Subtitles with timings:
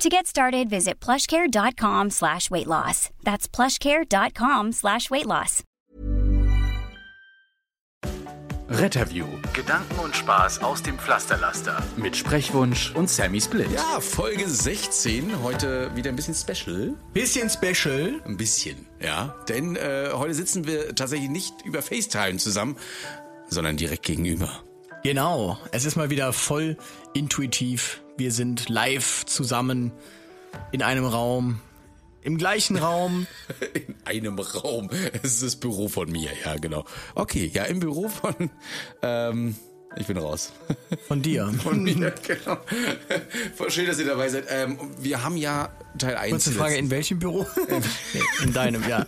[0.00, 3.10] To get started, visit plushcare.com slash weight loss.
[3.22, 5.62] That's plushcare.com slash weight loss.
[8.70, 9.26] Retterview.
[9.52, 11.82] Gedanken und Spaß aus dem Pflasterlaster.
[11.98, 13.70] Mit Sprechwunsch und Sammy Split.
[13.72, 15.42] Ja, Folge 16.
[15.42, 16.94] Heute wieder ein bisschen special.
[17.12, 18.22] Bisschen special.
[18.24, 19.34] Ein bisschen, ja.
[19.50, 22.76] Denn äh, heute sitzen wir tatsächlich nicht über FaceTime zusammen,
[23.48, 24.62] sondern direkt gegenüber.
[25.02, 25.58] Genau.
[25.72, 26.76] Es ist mal wieder voll
[27.14, 28.02] intuitiv.
[28.18, 29.92] Wir sind live zusammen
[30.72, 31.60] in einem Raum.
[32.22, 33.26] Im gleichen Raum.
[33.74, 34.90] In einem Raum.
[35.22, 36.84] Es ist das Büro von mir, ja, genau.
[37.14, 38.50] Okay, ja, im Büro von.
[39.00, 39.54] Ähm,
[39.96, 40.52] ich bin raus.
[41.08, 41.46] Von dir.
[41.62, 42.58] Von mir, genau.
[43.56, 44.44] Voll schön, dass ihr dabei seid.
[44.50, 46.30] Ähm, wir haben ja Teil 1.
[46.30, 47.46] Kurze Frage, in welchem Büro?
[48.44, 49.06] in deinem, ja.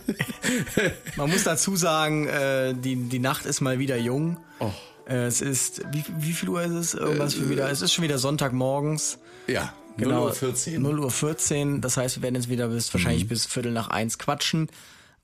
[1.15, 4.37] Man muss dazu sagen, äh, die, die Nacht ist mal wieder jung.
[4.59, 4.71] Oh.
[5.07, 6.93] Äh, Es ist, wie, wie viel Uhr ist es?
[6.93, 9.19] Irgendwas schon wieder, es ist schon wieder Sonntagmorgens.
[9.47, 10.81] Ja, Genau, 0 Uhr 14.
[10.81, 11.81] 0 Uhr 14.
[11.81, 14.67] Das heißt, wir werden jetzt wieder bis wahrscheinlich bis Viertel nach eins quatschen.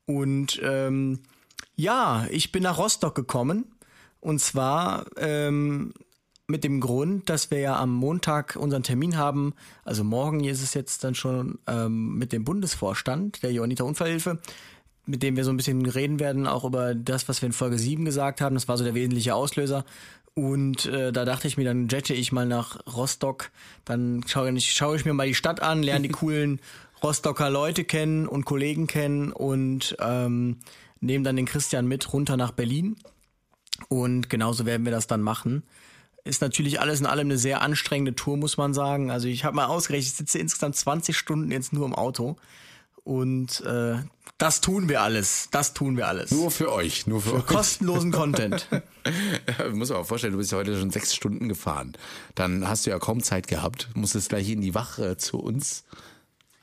[0.05, 1.19] Und ähm,
[1.75, 3.66] ja, ich bin nach Rostock gekommen.
[4.19, 5.94] Und zwar ähm,
[6.47, 9.53] mit dem Grund, dass wir ja am Montag unseren Termin haben.
[9.85, 14.39] Also morgen ist es jetzt dann schon ähm, mit dem Bundesvorstand der Johanniter Unfallhilfe,
[15.09, 17.79] mit dem wir so ein bisschen reden werden, auch über das, was wir in Folge
[17.79, 18.53] 7 gesagt haben.
[18.53, 19.83] Das war so der wesentliche Auslöser.
[20.35, 23.49] Und äh, da dachte ich mir, dann jette ich mal nach Rostock,
[23.85, 26.61] dann schaue ich, schaue ich mir mal die Stadt an, lerne die coolen
[27.01, 30.57] Rostocker Leute kennen und Kollegen kennen und ähm,
[30.99, 32.95] nehme dann den Christian mit runter nach Berlin.
[33.88, 35.63] Und genauso werden wir das dann machen.
[36.23, 39.09] Ist natürlich alles in allem eine sehr anstrengende Tour, muss man sagen.
[39.09, 42.35] Also ich habe mal ausgerechnet, ich sitze insgesamt 20 Stunden jetzt nur im Auto.
[43.03, 43.95] Und äh,
[44.37, 45.49] das tun wir alles.
[45.51, 46.31] Das tun wir alles.
[46.31, 47.45] Nur für euch, nur für, euch.
[47.45, 48.67] Kostenlosen Content.
[49.73, 51.93] muss man auch vorstellen, du bist ja heute schon sechs Stunden gefahren.
[52.35, 55.83] Dann hast du ja kaum Zeit gehabt, musstest gleich in die Wache zu uns.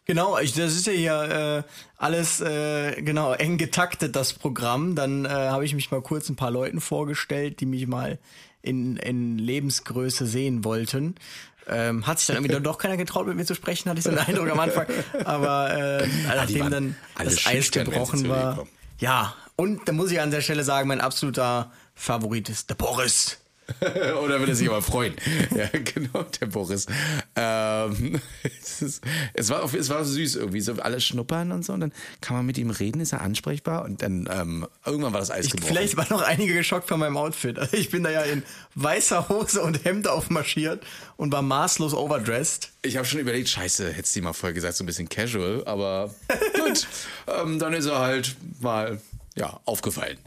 [0.07, 4.95] Genau, ich, das ist ja hier äh, alles äh, genau eng getaktet, das Programm.
[4.95, 8.19] Dann äh, habe ich mich mal kurz ein paar Leuten vorgestellt, die mich mal
[8.63, 11.17] in, in Lebensgröße sehen wollten.
[11.69, 14.11] Ähm, hat sich dann irgendwie doch keiner getraut, mit mir zu sprechen, hatte ich so
[14.11, 14.87] den Eindruck am Anfang.
[15.25, 18.67] Aber äh, nachdem waren dann das Eis gebrochen war.
[18.99, 23.39] Ja, und da muss ich an der Stelle sagen, mein absoluter Favorit ist der Boris.
[24.23, 25.15] Oder würde sich aber freuen.
[25.55, 26.87] ja, genau, der Boris.
[27.35, 29.05] Ähm, es, ist,
[29.35, 31.73] es, war, es war süß irgendwie, so alle schnuppern und so.
[31.73, 33.85] Und dann kann man mit ihm reden, ist er ansprechbar.
[33.85, 35.69] Und dann ähm, irgendwann war das Eis Ich, gebrochen.
[35.69, 37.59] vielleicht waren noch einige geschockt von meinem Outfit.
[37.59, 38.43] Also ich bin da ja in
[38.75, 40.85] weißer Hose und Hemd aufmarschiert
[41.17, 42.73] und war maßlos overdressed.
[42.83, 45.63] Ich habe schon überlegt, scheiße, hättest du mal vorher gesagt, so ein bisschen casual.
[45.67, 46.15] Aber
[46.55, 46.87] gut,
[47.27, 49.01] ähm, dann ist er halt mal
[49.35, 50.19] ja, aufgefallen.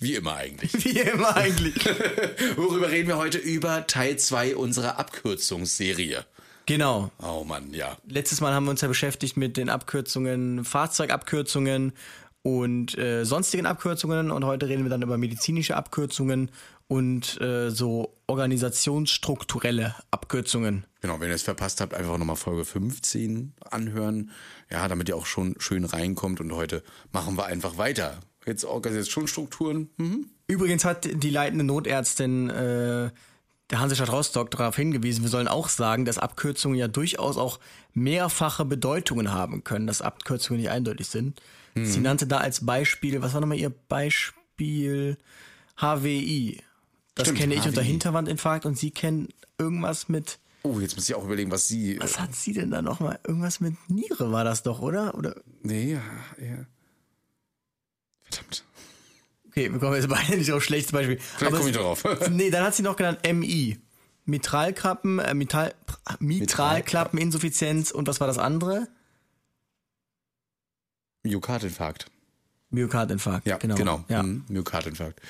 [0.00, 0.72] Wie immer eigentlich.
[0.84, 1.84] Wie immer eigentlich.
[2.56, 3.36] Worüber reden wir heute?
[3.36, 6.24] Über Teil 2 unserer Abkürzungsserie.
[6.64, 7.10] genau.
[7.22, 7.98] Oh Mann, ja.
[8.08, 11.92] Letztes Mal haben wir uns ja beschäftigt mit den Abkürzungen, Fahrzeugabkürzungen
[12.42, 16.50] und äh, sonstigen Abkürzungen und heute reden wir dann über medizinische Abkürzungen
[16.88, 20.86] und äh, so organisationsstrukturelle Abkürzungen.
[21.02, 24.30] Genau, wenn ihr es verpasst habt, einfach nochmal Folge 15 anhören.
[24.70, 26.40] Ja, damit ihr auch schon schön reinkommt.
[26.40, 28.18] Und heute machen wir einfach weiter.
[28.46, 29.90] Jetzt Organisationsstrukturen.
[29.96, 30.26] Hm?
[30.46, 33.10] Übrigens hat die leitende Notärztin äh,
[33.70, 37.60] der Hansestadt Rostock darauf hingewiesen, wir sollen auch sagen, dass Abkürzungen ja durchaus auch
[37.94, 41.40] mehrfache Bedeutungen haben können, dass Abkürzungen nicht eindeutig sind.
[41.76, 45.16] Sie nannte da als Beispiel, was war nochmal ihr Beispiel?
[45.80, 46.60] HWI.
[47.14, 47.86] Das Stimmt, kenne ich unter HWI.
[47.86, 51.98] Hinterwandinfarkt und sie kennen irgendwas mit, Oh, jetzt muss ich auch überlegen, was sie.
[52.00, 53.18] was hat sie denn da nochmal?
[53.26, 55.14] Irgendwas mit Niere war das doch, oder?
[55.14, 55.36] Oder?
[55.62, 56.02] Nee, ja,
[56.44, 56.66] ja.
[58.30, 58.64] Verdammt.
[59.48, 61.18] Okay, wir kommen jetzt beide nicht auf schlechtes Beispiel.
[61.18, 62.04] Vielleicht komme ich darauf.
[62.30, 63.78] Nee, dann hat sie noch genannt MI.
[64.26, 65.74] Mitralklappen, äh, Mitral,
[66.20, 68.86] Mitralklappeninsuffizienz und was war das andere?
[71.24, 72.06] Myokardinfarkt.
[72.70, 73.46] Myokardinfarkt.
[73.46, 73.74] Ja, genau.
[73.74, 74.04] genau.
[74.08, 74.22] Ja.
[74.22, 75.20] Mhm, Myokardinfarkt.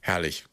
[0.00, 0.46] Herrlich.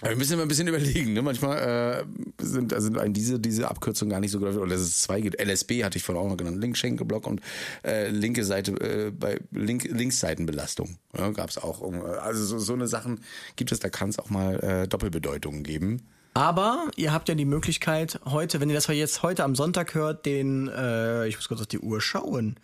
[0.00, 1.22] Aber wir müssen immer ein bisschen überlegen, ne?
[1.22, 2.04] Manchmal
[2.38, 4.60] äh, sind, also diese, diese Abkürzungen gar nicht so geläufig.
[4.60, 5.40] Oder dass es zwei gibt.
[5.40, 6.60] LSB hatte ich vorhin auch noch genannt.
[6.60, 7.40] Linkschenkelblock und
[7.84, 10.98] äh, linke Seite, äh, bei Link, Linksseitenbelastung.
[11.16, 11.80] Ja, Gab es auch.
[11.92, 13.20] äh, Also so, so eine Sachen
[13.54, 16.02] gibt es, da kann es auch mal äh, Doppelbedeutungen geben.
[16.34, 20.26] Aber ihr habt ja die Möglichkeit heute, wenn ihr das jetzt heute am Sonntag hört,
[20.26, 22.56] den, äh, ich muss kurz auf die Uhr schauen,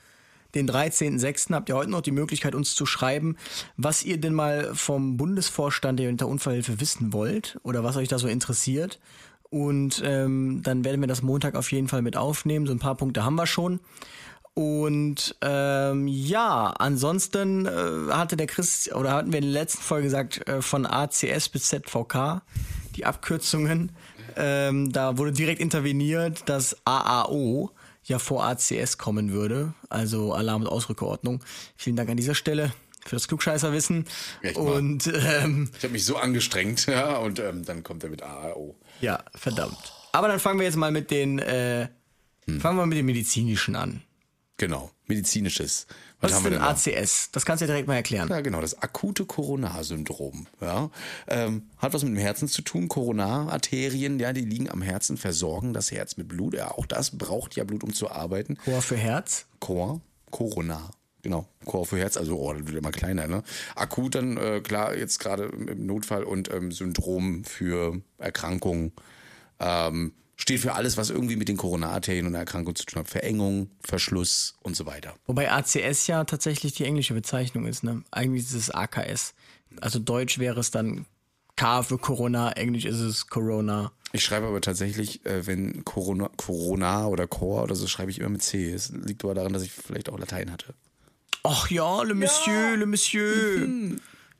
[0.54, 1.54] den 13.06.
[1.54, 3.36] habt ihr heute noch die Möglichkeit, uns zu schreiben,
[3.76, 8.28] was ihr denn mal vom Bundesvorstand der Unfallhilfe wissen wollt oder was euch da so
[8.28, 8.98] interessiert.
[9.50, 12.66] Und ähm, dann werden wir das Montag auf jeden Fall mit aufnehmen.
[12.66, 13.80] So ein paar Punkte haben wir schon.
[14.54, 20.04] Und ähm, ja, ansonsten äh, hatte der Chris, oder hatten wir in der letzten Folge
[20.04, 22.42] gesagt, äh, von ACS bis ZVK,
[22.96, 23.92] die Abkürzungen.
[24.36, 27.70] Ähm, da wurde direkt interveniert, dass AAO
[28.04, 31.42] ja vor ACS kommen würde, also Alarm- und Ausrückeordnung.
[31.76, 32.72] Vielen Dank an dieser Stelle
[33.04, 34.04] für das Klugscheißerwissen.
[34.42, 38.22] Echt und ähm, Ich habe mich so angestrengt, ja, und ähm, dann kommt er mit
[38.22, 38.74] AAO.
[39.00, 39.92] ja, verdammt.
[40.12, 41.88] Aber dann fangen wir jetzt mal mit den äh,
[42.58, 44.02] fangen wir mit dem medizinischen an.
[44.56, 45.86] Genau, medizinisches.
[46.20, 46.68] Was ist haben wir denn noch?
[46.68, 47.30] ACS?
[47.32, 48.28] Das kannst du ja direkt mal erklären.
[48.28, 50.46] Ja, genau, das akute Coronarsyndrom.
[50.60, 50.90] Ja,
[51.26, 52.88] ähm, hat was mit dem Herzen zu tun.
[52.88, 56.54] Coronararterien, ja, die liegen am Herzen, versorgen das Herz mit Blut.
[56.54, 58.58] Ja, auch das braucht ja Blut, um zu arbeiten.
[58.64, 59.46] Chor für Herz.
[59.60, 60.00] Chor,
[60.30, 60.90] Corona.
[61.22, 63.42] Genau, Chor für Herz, also oh, das wird immer kleiner, ne?
[63.74, 68.92] Akut dann, äh, klar, jetzt gerade im im Notfall und ähm, Syndrom für Erkrankungen.
[69.58, 73.08] Ähm, steht für alles, was irgendwie mit den Coronararterien und der Erkrankung zu tun hat.
[73.08, 75.14] Verengung, Verschluss und so weiter.
[75.26, 78.02] Wobei ACS ja tatsächlich die englische Bezeichnung ist, ne?
[78.10, 79.34] Eigentlich ist es AKS.
[79.80, 81.04] Also Deutsch wäre es dann
[81.56, 83.92] K für Corona, Englisch ist es Corona.
[84.12, 88.30] Ich schreibe aber tatsächlich, äh, wenn Corona, Corona oder Chor oder so, schreibe ich immer
[88.30, 88.72] mit C.
[88.72, 90.74] Es liegt aber daran, dass ich vielleicht auch Latein hatte.
[91.42, 93.68] Ach ja, le Monsieur, le Monsieur.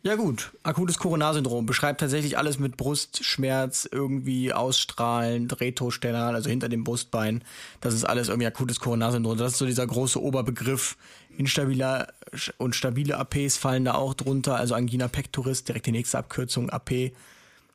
[0.02, 6.84] Ja gut, akutes Coronarsyndrom beschreibt tatsächlich alles mit Brustschmerz, irgendwie ausstrahlend, retrostellar, also hinter dem
[6.84, 7.44] Brustbein.
[7.82, 9.36] Das ist alles irgendwie akutes Coronarsyndrom.
[9.36, 10.96] Das ist so dieser große Oberbegriff.
[11.36, 12.08] Instabiler
[12.56, 17.12] und stabile APs fallen da auch drunter, also Angina pectoris, direkt die nächste Abkürzung AP.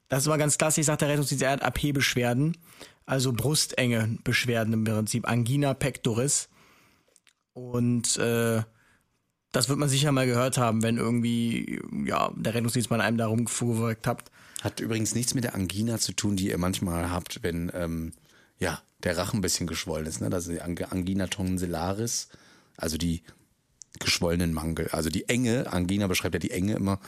[0.10, 2.57] Das ist immer ganz klassisch, sagt der Rettungsdienst, er hat AP-Beschwerden,
[3.06, 6.50] also brustenge Beschwerden im Prinzip, Angina pectoris.
[7.54, 8.63] Und äh,
[9.56, 13.28] das wird man sicher mal gehört haben, wenn irgendwie ja, der Rettungsdienst mal einem da
[13.28, 14.24] rumgefuhrwerkt hat.
[14.62, 18.13] Hat übrigens nichts mit der Angina zu tun, die ihr manchmal habt, wenn ähm,
[18.60, 20.22] ja, der Rachen ein bisschen geschwollen ist.
[20.22, 20.30] Ne?
[20.30, 22.30] Das ist die Ang- Angina tonsillaris,
[22.78, 23.22] also die
[24.00, 24.90] geschwollenen Mangel.
[24.92, 27.00] Also die Enge, Angina beschreibt ja die Enge immer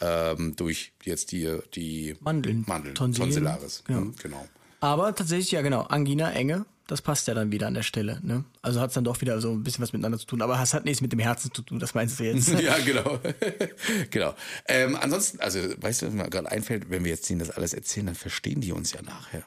[0.00, 3.84] ähm, durch jetzt die, die Mandeln, Mandeln Tonsillaris.
[3.88, 3.96] ja.
[3.96, 4.46] Hm, genau.
[4.80, 8.20] Aber tatsächlich, ja genau, Angina, Enge, das passt ja dann wieder an der Stelle.
[8.22, 8.44] Ne?
[8.60, 10.42] Also hat es dann doch wieder so ein bisschen was miteinander zu tun.
[10.42, 12.48] Aber es hat nichts mit dem Herzen zu tun, das meinst du jetzt.
[12.60, 13.18] ja, genau.
[14.10, 14.34] genau.
[14.68, 17.72] Ähm, ansonsten, also, weißt du, was mir gerade einfällt, wenn wir jetzt denen das alles
[17.72, 19.44] erzählen, dann verstehen die uns ja nachher.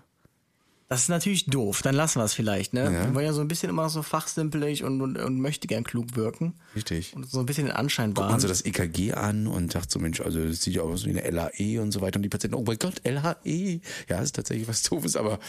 [0.90, 2.74] Das ist natürlich doof, dann lassen wir es vielleicht.
[2.74, 2.90] Ne?
[2.90, 6.16] Wir wollen ja so ein bisschen immer so fachsimpelig und, und, und möchte gern klug
[6.16, 6.54] wirken.
[6.78, 7.14] Richtig.
[7.14, 10.00] Und so ein bisschen den Anschein Guckt man so das EKG an und sagt so,
[10.00, 12.16] Mensch, also das sieht ja aus wie eine LAE und so weiter.
[12.16, 13.82] Und die Patienten, oh mein Gott, LHE.
[14.08, 15.40] Ja, ist tatsächlich was Doofes, aber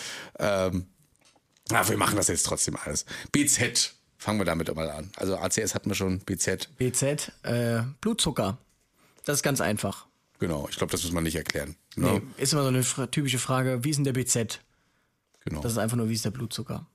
[0.41, 0.87] ähm,
[1.71, 3.05] ja, wir machen das jetzt trotzdem alles.
[3.33, 5.11] BZ, fangen wir damit mal an.
[5.17, 8.59] Also ACS hatten wir schon, BZ, BZ, äh, Blutzucker.
[9.25, 10.07] Das ist ganz einfach.
[10.39, 10.67] genau.
[10.71, 11.77] Ich glaube, das muss man nicht erklären.
[11.97, 12.23] Nee, Ne?
[12.37, 14.61] ist immer so eine fra- typische Frage, wie ist denn der BZ?
[15.45, 15.61] Genau.
[15.61, 16.87] Das ist einfach nur, wie ist der Blutzucker?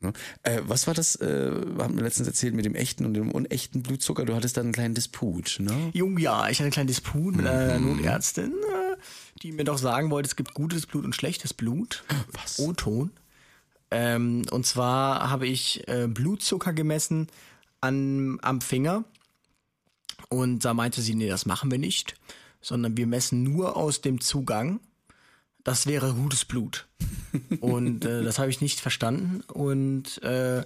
[0.00, 0.12] Ne?
[0.44, 3.82] Äh, was war das, äh, haben wir letztens erzählt mit dem echten und dem unechten
[3.82, 4.24] Blutzucker?
[4.24, 5.90] Du hattest da einen kleinen Disput, ne?
[5.92, 8.96] Jung, ja, ich hatte einen kleinen Disput mit einer Notärztin, äh,
[9.42, 12.04] die mir doch sagen wollte, es gibt gutes Blut und schlechtes Blut.
[12.32, 12.58] Was?
[12.60, 13.10] O-Ton.
[13.90, 17.28] Ähm, und zwar habe ich äh, Blutzucker gemessen
[17.80, 19.04] an, am Finger.
[20.28, 22.14] Und da meinte sie, nee, das machen wir nicht,
[22.60, 24.80] sondern wir messen nur aus dem Zugang.
[25.64, 26.86] Das wäre gutes Blut.
[27.60, 29.42] Und äh, das habe ich nicht verstanden.
[29.48, 30.64] Und äh,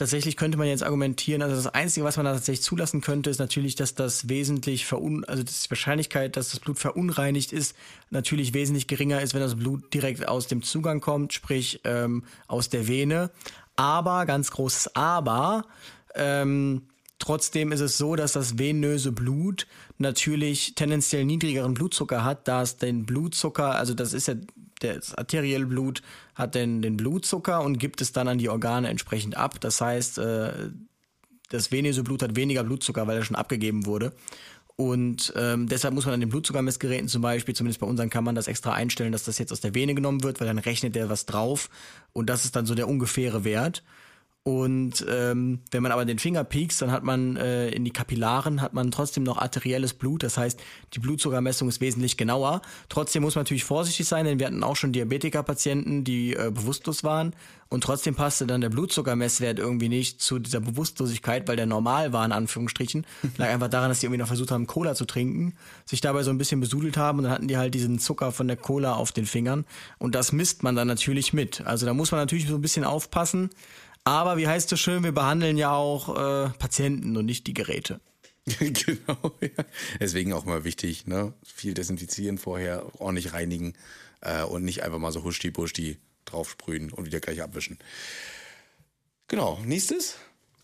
[0.00, 3.38] tatsächlich könnte man jetzt argumentieren, also das Einzige, was man da tatsächlich zulassen könnte, ist
[3.38, 7.76] natürlich, dass das wesentlich verun, also die Wahrscheinlichkeit, dass das Blut verunreinigt ist,
[8.08, 12.70] natürlich wesentlich geringer ist, wenn das Blut direkt aus dem Zugang kommt, sprich ähm, aus
[12.70, 13.30] der Vene.
[13.76, 15.66] Aber, ganz großes Aber,
[16.14, 16.82] ähm,
[17.22, 19.66] Trotzdem ist es so, dass das venöse Blut
[19.98, 24.36] natürlich tendenziell niedrigeren Blutzucker hat, da es den Blutzucker, also das ist ja
[24.80, 26.02] das arterielle Blut
[26.34, 29.60] hat den, den Blutzucker und gibt es dann an die Organe entsprechend ab.
[29.60, 30.70] Das heißt, äh,
[31.48, 34.12] das venöse Blut hat weniger Blutzucker, weil er schon abgegeben wurde.
[34.76, 38.34] Und ähm, deshalb muss man an den Blutzuckermessgeräten zum Beispiel, zumindest bei unseren kann man
[38.34, 41.10] das extra einstellen, dass das jetzt aus der Vene genommen wird, weil dann rechnet der
[41.10, 41.68] was drauf
[42.14, 43.82] und das ist dann so der ungefähre Wert.
[44.42, 48.62] Und ähm, wenn man aber den Finger piekst, dann hat man äh, in die Kapillaren
[48.62, 50.22] hat man trotzdem noch arterielles Blut.
[50.22, 50.58] Das heißt,
[50.94, 52.62] die Blutzuckermessung ist wesentlich genauer.
[52.88, 57.04] Trotzdem muss man natürlich vorsichtig sein, denn wir hatten auch schon Diabetiker-Patienten, die äh, bewusstlos
[57.04, 57.34] waren.
[57.68, 62.24] Und trotzdem passte dann der Blutzuckermesswert irgendwie nicht zu dieser Bewusstlosigkeit, weil der normal war,
[62.24, 63.06] in Anführungsstrichen.
[63.36, 65.54] Lag einfach daran, dass die irgendwie noch versucht haben, Cola zu trinken,
[65.84, 68.48] sich dabei so ein bisschen besudelt haben und dann hatten die halt diesen Zucker von
[68.48, 69.66] der Cola auf den Fingern.
[69.98, 71.60] Und das misst man dann natürlich mit.
[71.60, 73.50] Also da muss man natürlich so ein bisschen aufpassen.
[74.04, 78.00] Aber wie heißt es schön, wir behandeln ja auch äh, Patienten und nicht die Geräte.
[78.46, 79.64] genau, ja.
[80.00, 81.34] Deswegen auch mal wichtig, ne?
[81.44, 83.74] Viel desinfizieren vorher, ordentlich reinigen
[84.22, 87.78] äh, und nicht einfach mal so huschti-buschti draufsprühen und wieder gleich abwischen.
[89.28, 90.16] Genau, nächstes?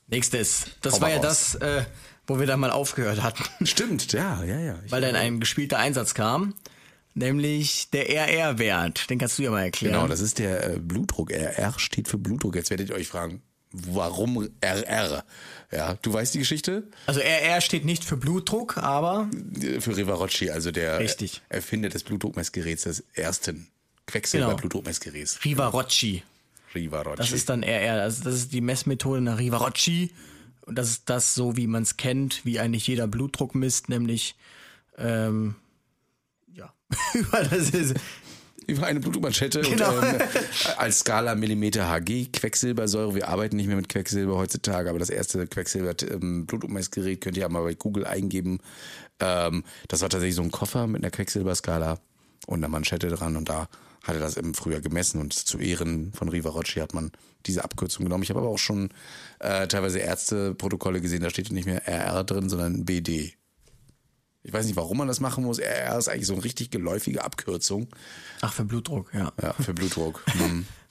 [0.08, 0.66] Nächstes.
[0.80, 1.52] Das Hau war ja raus.
[1.52, 1.84] das, äh,
[2.26, 3.66] wo wir dann mal aufgehört hatten.
[3.66, 4.78] Stimmt, ja, ja, ja.
[4.84, 6.54] Ich, weil dann ein gespielter Einsatz kam,
[7.16, 9.10] nämlich der RR-Wert.
[9.10, 9.94] Den kannst du ja mal erklären.
[9.94, 11.32] genau, das ist der äh, Blutdruck.
[11.32, 12.54] RR steht für Blutdruck.
[12.54, 13.42] Jetzt werdet ihr euch fragen,
[13.72, 15.24] warum RR?
[15.72, 16.84] Ja, du weißt die Geschichte?
[17.06, 19.28] also RR steht nicht für Blutdruck, aber
[19.80, 21.42] Für Rivarocci, also der Richtig.
[21.48, 23.66] Erfinder des Blutdruckmessgeräts, des ersten
[24.06, 25.44] Quecksilber-Blutdruckmessgeräts.
[25.44, 26.22] Rivarocci.
[26.74, 27.16] Rivarocci.
[27.16, 28.02] Das ist dann RR.
[28.02, 30.12] Also das ist die Messmethode nach Rivarocci.
[30.66, 34.34] Und das ist das so, wie man es kennt, wie eigentlich jeder Blutdruck misst, nämlich
[34.98, 35.54] ähm,
[37.14, 37.94] ja, das ist,
[38.66, 39.96] über eine Blutdruckmanschette Genau.
[39.96, 40.20] und ähm,
[40.76, 43.14] als Skala Millimeter Hg Quecksilbersäure.
[43.14, 47.42] Wir arbeiten nicht mehr mit Quecksilber heutzutage, aber das erste Quecksilber ähm, Blutdruckmessgerät könnt ihr
[47.42, 48.58] ja mal bei Google eingeben.
[49.20, 51.98] Ähm, das war tatsächlich so ein Koffer mit einer Quecksilberskala
[52.46, 53.68] und einer Manschette dran und da
[54.02, 57.10] hat er das im Frühjahr gemessen und zu Ehren von Rivarocci hat man
[57.46, 58.22] diese Abkürzung genommen.
[58.22, 58.90] Ich habe aber auch schon
[59.40, 63.34] äh, teilweise Ärzteprotokolle gesehen, da steht nicht mehr RR drin, sondern BD.
[64.46, 65.58] Ich weiß nicht, warum man das machen muss.
[65.58, 67.88] RR ist eigentlich so eine richtig geläufige Abkürzung.
[68.42, 69.32] ach, für Blutdruck, ja.
[69.42, 70.22] Ja, für Blutdruck.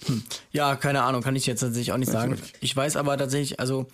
[0.07, 0.24] Hm.
[0.51, 2.38] Ja, keine Ahnung, kann ich jetzt tatsächlich auch nicht sagen.
[2.59, 3.88] Ich weiß aber tatsächlich, also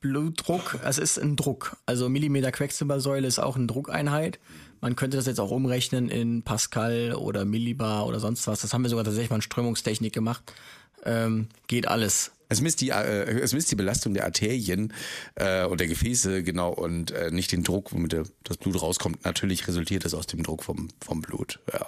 [0.00, 1.78] Blutdruck, es ist ein Druck.
[1.86, 4.38] Also Millimeter Quecksilbersäule ist auch eine Druckeinheit.
[4.82, 8.60] Man könnte das jetzt auch umrechnen in Pascal oder Millibar oder sonst was.
[8.60, 10.52] Das haben wir sogar tatsächlich mal in Strömungstechnik gemacht.
[11.04, 12.32] Ähm, geht alles.
[12.48, 14.92] Es misst die, äh, es misst die Belastung der Arterien
[15.34, 19.24] äh, und der Gefäße, genau, und äh, nicht den Druck, womit das Blut rauskommt.
[19.24, 21.60] Natürlich resultiert es aus dem Druck vom, vom Blut.
[21.72, 21.86] Ja.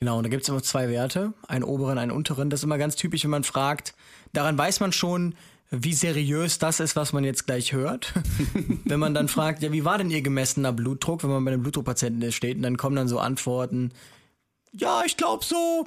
[0.00, 2.50] Genau, und da gibt's immer zwei Werte, einen oberen, einen unteren.
[2.50, 3.94] Das ist immer ganz typisch, wenn man fragt.
[4.32, 5.34] Daran weiß man schon,
[5.70, 8.14] wie seriös das ist, was man jetzt gleich hört.
[8.84, 11.62] wenn man dann fragt, ja, wie war denn Ihr gemessener Blutdruck, wenn man bei einem
[11.62, 13.92] Blutdruckpatienten steht, und dann kommen dann so Antworten,
[14.72, 15.86] ja, ich glaube so,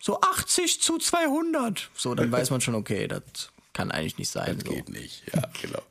[0.00, 1.90] so 80 zu 200.
[1.94, 3.22] So, dann weiß man schon, okay, das
[3.72, 4.56] kann eigentlich nicht sein.
[4.58, 4.74] Das so.
[4.74, 5.22] geht nicht.
[5.34, 5.82] Ja, genau.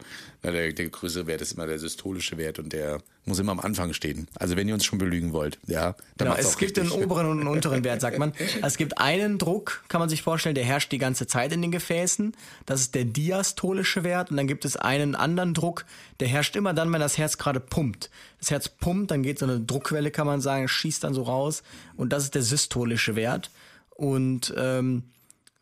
[0.41, 3.59] Na, der, der größere Wert ist immer der systolische Wert und der muss immer am
[3.59, 4.27] Anfang stehen.
[4.35, 6.93] Also wenn ihr uns schon belügen wollt, ja, dann Genau, es gibt richtig.
[6.93, 8.33] einen oberen und einen unteren Wert, sagt man.
[8.61, 11.71] Es gibt einen Druck, kann man sich vorstellen, der herrscht die ganze Zeit in den
[11.71, 12.35] Gefäßen.
[12.65, 14.31] Das ist der diastolische Wert.
[14.31, 15.85] Und dann gibt es einen anderen Druck,
[16.19, 18.09] der herrscht immer dann, wenn das Herz gerade pumpt.
[18.39, 21.63] Das Herz pumpt, dann geht so eine Druckwelle, kann man sagen, schießt dann so raus.
[21.97, 23.51] Und das ist der systolische Wert.
[23.95, 25.03] Und ähm,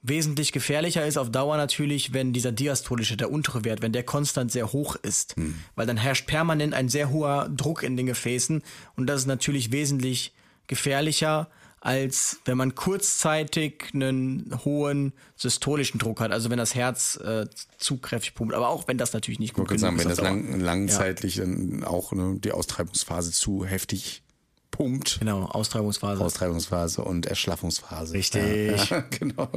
[0.02, 4.52] wesentlich gefährlicher ist auf Dauer natürlich, wenn dieser diastolische, der untere Wert, wenn der konstant
[4.52, 5.36] sehr hoch ist.
[5.76, 8.62] Weil dann herrscht permanent ein sehr hoher Druck in den Gefäßen
[8.96, 10.34] und das ist natürlich wesentlich
[10.68, 11.50] gefährlicher,
[11.80, 17.46] als wenn man kurzzeitig einen hohen systolischen Druck hat, also wenn das Herz äh,
[17.78, 18.54] zu kräftig pumpt.
[18.54, 20.36] Aber auch wenn das natürlich nicht Ich gut genug sagen, wenn ist das auf Dauer.
[20.38, 24.23] lang, langzeitlich dann auch ne, die Austreibungsphase zu heftig
[24.74, 25.20] pumpt.
[25.20, 26.22] Genau, Austreibungsphase.
[26.22, 28.14] Austreibungsphase und Erschlaffungsphase.
[28.16, 28.90] Richtig.
[28.90, 29.48] Ja, genau.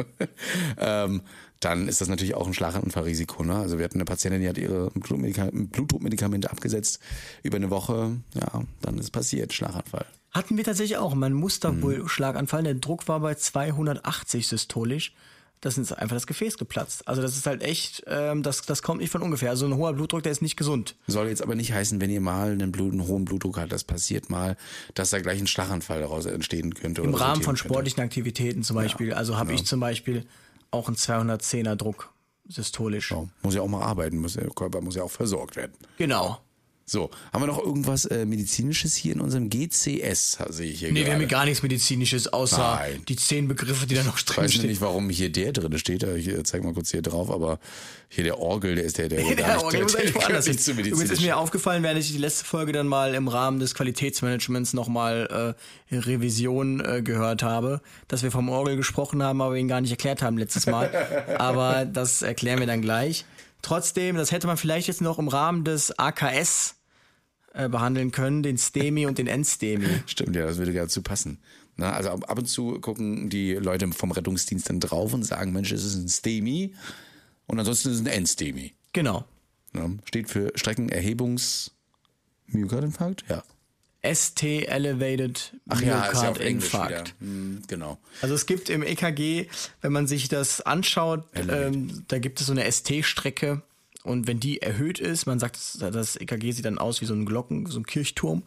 [0.78, 1.22] ähm,
[1.60, 3.42] dann ist das natürlich auch ein Schlaganfallrisiko.
[3.42, 3.56] Ne?
[3.56, 7.00] Also wir hatten eine Patientin, die hat ihre Blutmedika Blutdruckmedikamente abgesetzt
[7.42, 8.18] über eine Woche.
[8.34, 10.04] Ja, dann ist passiert, Schlaganfall.
[10.32, 11.14] Hatten wir tatsächlich auch.
[11.14, 11.40] Mein Mhm.
[11.40, 15.14] Musterschlaganfall, der Druck war bei 280 systolisch.
[15.60, 17.08] Das ist einfach das Gefäß geplatzt.
[17.08, 19.50] Also das ist halt echt, ähm, das, das kommt nicht von ungefähr.
[19.50, 20.96] Also ein hoher Blutdruck, der ist nicht gesund.
[21.06, 23.82] Soll jetzt aber nicht heißen, wenn ihr mal einen, Blut, einen hohen Blutdruck habt, das
[23.82, 24.56] passiert mal,
[24.94, 27.02] dass da gleich ein Schlaganfall daraus entstehen könnte.
[27.02, 27.68] Im Rahmen von könnte.
[27.68, 29.14] sportlichen Aktivitäten zum Beispiel.
[29.14, 30.26] Also habe ich zum Beispiel
[30.70, 32.12] auch einen 210er Druck
[32.48, 33.10] systolisch.
[33.10, 35.72] Ja, muss ja auch mal arbeiten, muss, der Körper muss ja auch versorgt werden.
[35.98, 36.38] Genau.
[36.88, 41.00] So, haben wir noch irgendwas äh, Medizinisches hier in unserem GCS, sehe ich hier Nee,
[41.00, 41.18] wir haben gerade.
[41.18, 43.02] hier gar nichts Medizinisches, außer Nein.
[43.08, 44.68] die zehn Begriffe, die da noch Ich drin weiß stehen.
[44.68, 46.04] nicht, warum hier der drin steht.
[46.04, 47.58] Ich äh, zeig mal kurz hier drauf, aber
[48.08, 50.54] hier der Orgel, der ist der, der, der, Der Orgel muss eigentlich woanders hin.
[50.54, 53.58] nicht zu Übrigens ist mir aufgefallen, während ich die letzte Folge dann mal im Rahmen
[53.58, 55.56] des Qualitätsmanagements nochmal
[55.90, 59.90] äh, Revision äh, gehört habe, dass wir vom Orgel gesprochen haben, aber ihn gar nicht
[59.90, 60.88] erklärt haben letztes Mal.
[61.38, 63.24] aber das erklären wir dann gleich.
[63.62, 66.75] Trotzdem, das hätte man vielleicht jetzt noch im Rahmen des AKS
[67.56, 69.86] äh, behandeln können, den STEMI und den NSTEMI.
[70.06, 71.38] Stimmt, ja, das würde dazu passen.
[71.76, 75.72] Na, also ab und zu gucken die Leute vom Rettungsdienst dann drauf und sagen, Mensch,
[75.72, 76.74] es ist ein STEMI
[77.46, 78.74] und ansonsten ist es ein Endstemi.
[78.92, 79.24] Genau.
[79.72, 79.98] Ne?
[80.04, 81.72] Steht für Streckenerhebungs
[82.46, 83.24] Myokardinfarkt?
[83.28, 83.42] Ja.
[84.14, 86.30] ST Elevated Ach ja, ist ja.
[86.30, 87.14] Myokardinfarkt.
[87.20, 87.98] Hm, genau.
[88.22, 89.48] Also es gibt im EKG,
[89.80, 93.62] wenn man sich das anschaut, ähm, da gibt es so eine ST-Strecke
[94.06, 97.26] und wenn die erhöht ist, man sagt, das- EKG sieht dann aus wie so ein
[97.26, 98.42] Glocken, so ein Kirchturm.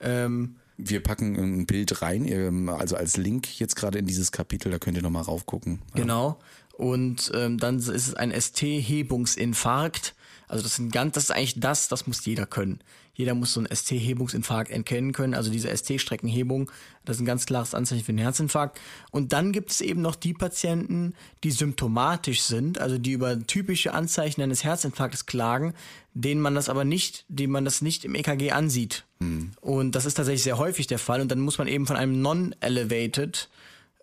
[0.00, 4.78] Ähm, wir packen ein Bild rein, also als Link jetzt gerade in dieses Kapitel, da
[4.78, 5.80] könnt ihr nochmal raufgucken.
[5.94, 6.38] Genau.
[6.72, 10.14] Und ähm, dann ist es ein ST-Hebungsinfarkt.
[10.50, 12.80] Also das sind ganz, das ist eigentlich das, das muss jeder können.
[13.14, 15.34] Jeder muss so einen ST-Hebungsinfarkt erkennen können.
[15.34, 16.72] Also diese ST-Streckenhebung,
[17.04, 18.80] das ist ein ganz klares Anzeichen für einen Herzinfarkt.
[19.12, 21.14] Und dann gibt es eben noch die Patienten,
[21.44, 25.72] die symptomatisch sind, also die über typische Anzeichen eines Herzinfarktes klagen,
[26.14, 29.04] denen man das aber nicht, denen man das nicht im EKG ansieht.
[29.20, 29.52] Mhm.
[29.60, 31.20] Und das ist tatsächlich sehr häufig der Fall.
[31.20, 33.48] Und dann muss man eben von einem non-elevated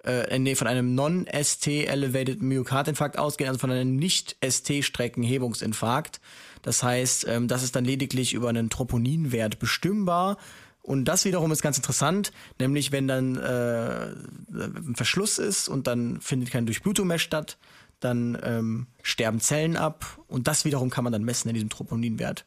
[0.07, 6.21] äh, nee, von einem Non-ST-Elevated Myokardinfarkt ausgehen, also von einem Nicht-ST-Streckenhebungsinfarkt.
[6.61, 10.37] Das heißt, ähm, das ist dann lediglich über einen Troponinwert bestimmbar.
[10.81, 14.13] Und das wiederum ist ganz interessant, nämlich wenn dann äh,
[14.53, 17.57] ein Verschluss ist und dann findet keine Durchblutung mehr statt,
[17.99, 22.45] dann ähm, sterben Zellen ab und das wiederum kann man dann messen in diesem Troponinwert.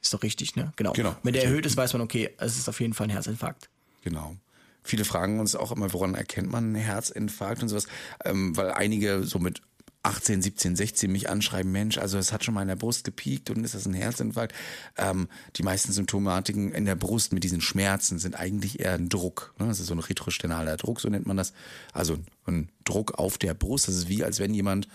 [0.00, 0.72] Ist doch richtig, ne?
[0.76, 0.92] Genau.
[0.92, 3.68] genau wenn der erhöht ist, weiß man, okay, es ist auf jeden Fall ein Herzinfarkt.
[4.02, 4.36] Genau.
[4.82, 7.86] Viele fragen uns auch immer, woran erkennt man einen Herzinfarkt und sowas,
[8.24, 9.62] ähm, weil einige so mit
[10.04, 13.50] 18, 17, 16 mich anschreiben, Mensch, also es hat schon mal in der Brust gepiekt
[13.50, 14.52] und ist das ein Herzinfarkt?
[14.96, 19.54] Ähm, die meisten Symptomatiken in der Brust mit diesen Schmerzen sind eigentlich eher ein Druck.
[19.58, 19.68] Ne?
[19.68, 21.52] Das ist so ein retrostenaler Druck, so nennt man das.
[21.92, 23.86] Also ein Druck auf der Brust.
[23.86, 24.88] Das ist wie, als wenn jemand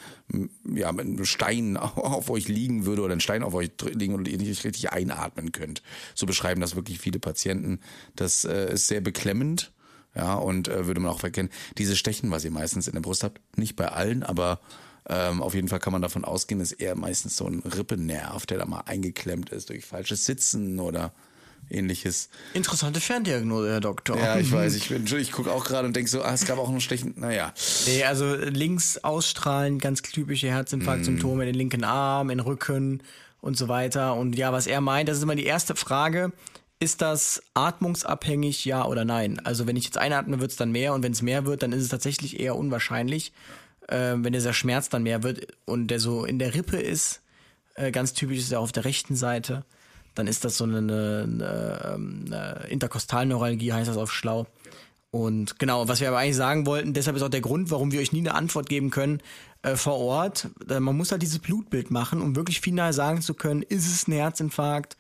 [0.65, 4.27] ja, mit einem Stein auf euch liegen würde oder ein Stein auf euch liegen und
[4.27, 5.84] ihr nicht richtig einatmen könnt.
[6.15, 7.79] So beschreiben das wirklich viele Patienten.
[8.17, 9.72] Das äh, ist sehr beklemmend
[10.18, 13.24] ja, und äh, würde man auch erkennen, diese Stechen, was ihr meistens in der Brust
[13.24, 14.60] habt, nicht bei allen, aber
[15.08, 18.58] ähm, auf jeden Fall kann man davon ausgehen, ist eher meistens so ein Rippennerv, der
[18.58, 21.14] da mal eingeklemmt ist durch falsches Sitzen oder
[21.70, 22.30] ähnliches.
[22.54, 24.18] Interessante Ferndiagnose, Herr Doktor.
[24.18, 26.72] Ja, ich weiß, ich, ich gucke auch gerade und denke so, ah, es gab auch
[26.72, 27.54] noch Stechen, naja.
[27.86, 31.42] Nee, also links ausstrahlen, ganz typische Herzinfarktsymptome mm.
[31.42, 33.04] in den linken Arm, in den Rücken
[33.42, 34.16] und so weiter.
[34.16, 36.32] Und ja, was er meint, das ist immer die erste Frage.
[36.80, 39.40] Ist das atmungsabhängig, ja oder nein?
[39.44, 41.72] Also wenn ich jetzt einatme, wird es dann mehr und wenn es mehr wird, dann
[41.72, 43.34] ist es tatsächlich eher unwahrscheinlich.
[43.88, 47.22] Äh, wenn dieser Schmerz dann mehr wird und der so in der Rippe ist,
[47.76, 49.66] äh, ganz typisch ist er auf der rechten Seite,
[50.14, 54.46] dann ist das so eine, eine, ähm, eine Interkostalneuralgie, heißt das auf schlau.
[55.10, 58.02] Und genau, was wir aber eigentlich sagen wollten, deshalb ist auch der Grund, warum wir
[58.02, 59.22] euch nie eine Antwort geben können
[59.63, 60.50] äh, vor Ort.
[60.70, 64.08] Äh, man muss halt dieses Blutbild machen, um wirklich final sagen zu können, ist es
[64.08, 64.96] ein Herzinfarkt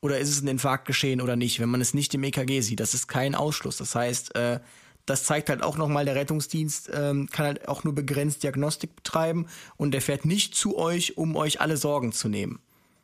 [0.00, 2.80] oder ist es ein Infarkt geschehen oder nicht, wenn man es nicht im EKG sieht.
[2.80, 3.78] Das ist kein Ausschluss.
[3.78, 4.60] Das heißt, äh,
[5.06, 9.46] das zeigt halt auch nochmal, der Rettungsdienst ähm, kann halt auch nur begrenzt Diagnostik betreiben
[9.76, 12.60] und der fährt nicht zu euch, um euch alle Sorgen zu nehmen.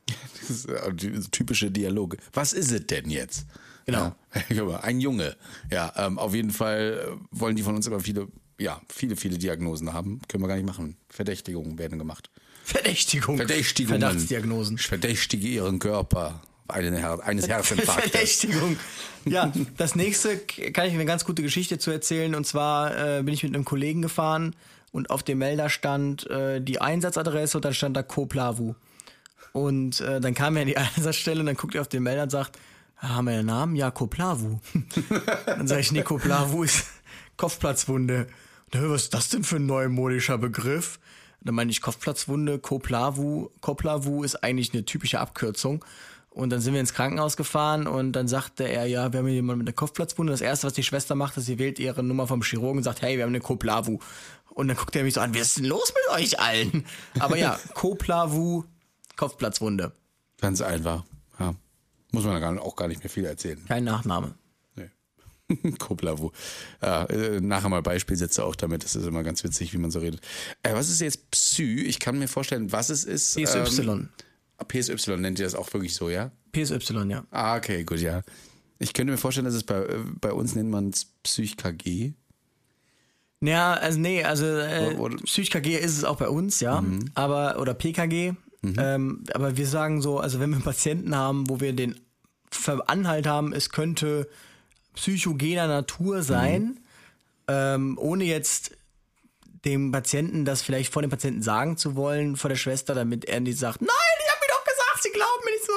[0.40, 2.18] Das ist äh, typische Dialoge.
[2.34, 3.46] Was ist es denn jetzt?
[3.86, 4.14] Genau.
[4.50, 5.36] Ja, ein Junge.
[5.70, 8.28] Ja, ähm, auf jeden Fall äh, wollen die von uns immer viele,
[8.60, 10.20] ja, viele, viele Diagnosen haben.
[10.28, 10.98] Können wir gar nicht machen.
[11.08, 12.28] Verdächtigungen werden gemacht.
[12.64, 13.38] Verdächtigung.
[13.38, 14.00] Verdächtigungen.
[14.02, 14.76] Verdachtsdiagnosen.
[14.76, 18.10] Ich verdächtige ihren Körper eine, eines Herzinfarktes.
[18.10, 18.76] Verdächtigung.
[19.24, 22.34] Ja, das nächste kann ich eine ganz gute Geschichte zu erzählen.
[22.34, 24.56] Und zwar äh, bin ich mit einem Kollegen gefahren
[24.92, 28.74] und auf dem Melder stand äh, die Einsatzadresse und dann stand da Koplavu.
[29.52, 32.24] Und äh, dann kam er an die Einsatzstelle und dann guckt er auf den Melder
[32.24, 32.58] und sagt,
[32.96, 33.76] haben wir einen Namen?
[33.76, 34.60] Ja, Koplavu.
[35.46, 36.86] dann sage ich, nee, Koplavu ist
[37.36, 38.28] Kopfplatzwunde.
[38.72, 40.98] Und, was ist das denn für ein neumodischer Begriff?
[41.44, 43.50] dann meine ich Kopfplatzwunde, Koplavu.
[43.60, 45.84] Koplavu ist eigentlich eine typische Abkürzung.
[46.34, 49.36] Und dann sind wir ins Krankenhaus gefahren und dann sagte er, ja, wir haben hier
[49.36, 50.32] jemanden mit einer Kopfplatzwunde.
[50.32, 53.02] Das erste, was die Schwester macht, ist, sie wählt ihre Nummer vom Chirurgen und sagt,
[53.02, 54.00] hey, wir haben eine Koplavu.
[54.50, 56.84] Und dann guckt er mich so an, was ist denn los mit euch allen?
[57.20, 58.64] Aber ja, Koplavu,
[59.14, 59.92] Kopfplatzwunde.
[60.40, 61.04] Ganz einfach,
[61.38, 61.54] ja.
[62.10, 63.64] Muss man auch gar nicht mehr viel erzählen.
[63.68, 64.34] Kein Nachname.
[64.74, 64.90] Nee.
[65.78, 66.32] Koplavu.
[66.82, 68.82] Ja, äh, nachher mal Beispielsätze auch damit.
[68.82, 70.20] Das ist immer ganz witzig, wie man so redet.
[70.64, 71.82] Äh, was ist jetzt Psy?
[71.82, 73.36] Ich kann mir vorstellen, was es ist.
[73.36, 73.82] PSY.
[73.82, 74.08] Ähm,
[74.68, 76.30] PSY nennt ihr das auch wirklich so, ja?
[76.52, 77.24] PSY, ja.
[77.30, 78.22] Ah, okay, gut, ja.
[78.78, 82.12] Ich könnte mir vorstellen, dass es bei, äh, bei uns nennt man es PsychKG.
[83.40, 86.80] Ja, also nee, also äh, PsychKG ist es auch bei uns, ja.
[86.80, 87.10] Mhm.
[87.14, 88.32] Aber, oder PKG.
[88.62, 88.76] Mhm.
[88.78, 92.00] Ähm, aber wir sagen so, also wenn wir einen Patienten haben, wo wir den
[92.86, 94.28] Anhalt haben, es könnte
[94.94, 96.78] psychogener Natur sein, mhm.
[97.48, 98.76] ähm, ohne jetzt
[99.64, 103.40] dem Patienten das vielleicht vor dem Patienten sagen zu wollen, vor der Schwester, damit er
[103.40, 103.90] nicht sagt, nein,
[105.04, 105.72] sie glauben mir nicht so.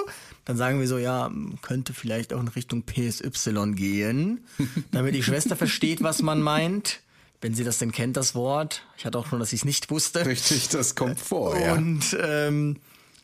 [0.46, 4.46] Dann sagen wir so, ja, könnte vielleicht auch in Richtung PSY gehen,
[4.92, 7.02] damit die Schwester versteht, was man meint.
[7.40, 8.84] Wenn sie das denn kennt, das Wort.
[8.98, 10.26] Ich hatte auch schon, dass ich es nicht wusste.
[10.26, 11.74] Richtig, das kommt vor, ja.
[11.74, 12.78] Und ähm,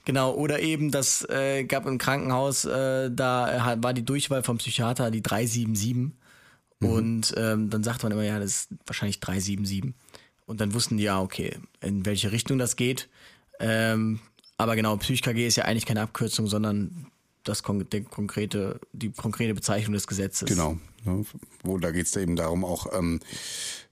[0.06, 5.10] genau, oder eben, das äh, gab im Krankenhaus, äh, da war die Durchwahl vom Psychiater
[5.10, 6.14] die 377.
[6.80, 6.90] Mhm.
[6.90, 9.96] Und ähm, dann sagt man immer, ja, das ist wahrscheinlich 377.
[10.46, 13.10] Und dann wussten die ja, okay, in welche Richtung das geht.
[13.60, 14.20] Ähm,
[14.58, 17.08] aber genau, PsychKG ist ja eigentlich keine Abkürzung, sondern
[17.44, 20.48] das der konkrete, die konkrete Bezeichnung des Gesetzes.
[20.48, 20.78] Genau.
[21.04, 21.26] Ne?
[21.64, 23.20] Wo, da geht es eben darum, auch ähm,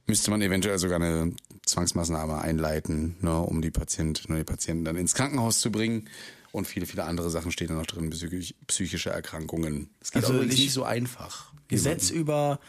[0.08, 1.34] müsste man eventuell sogar eine
[1.66, 6.10] Zwangsmaßnahme einleiten, ne, um die Patienten, die Patienten dann ins Krankenhaus zu bringen.
[6.52, 9.90] Und viele, viele andere Sachen stehen da noch drin, psychisch, psychische Erkrankungen.
[10.02, 11.54] Es geht also nicht so einfach.
[11.70, 12.22] Gesetz jemanden.
[12.22, 12.60] über,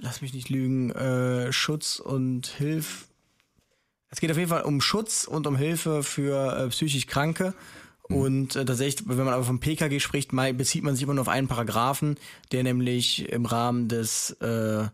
[0.00, 3.07] lass mich nicht lügen, äh, Schutz und Hilfe.
[4.10, 7.54] Es geht auf jeden Fall um Schutz und um Hilfe für äh, psychisch Kranke.
[8.08, 8.16] Mhm.
[8.16, 11.28] Und äh, tatsächlich, wenn man aber vom PKG spricht, bezieht man sich immer nur auf
[11.28, 12.16] einen Paragraphen,
[12.52, 14.86] der nämlich im Rahmen des äh,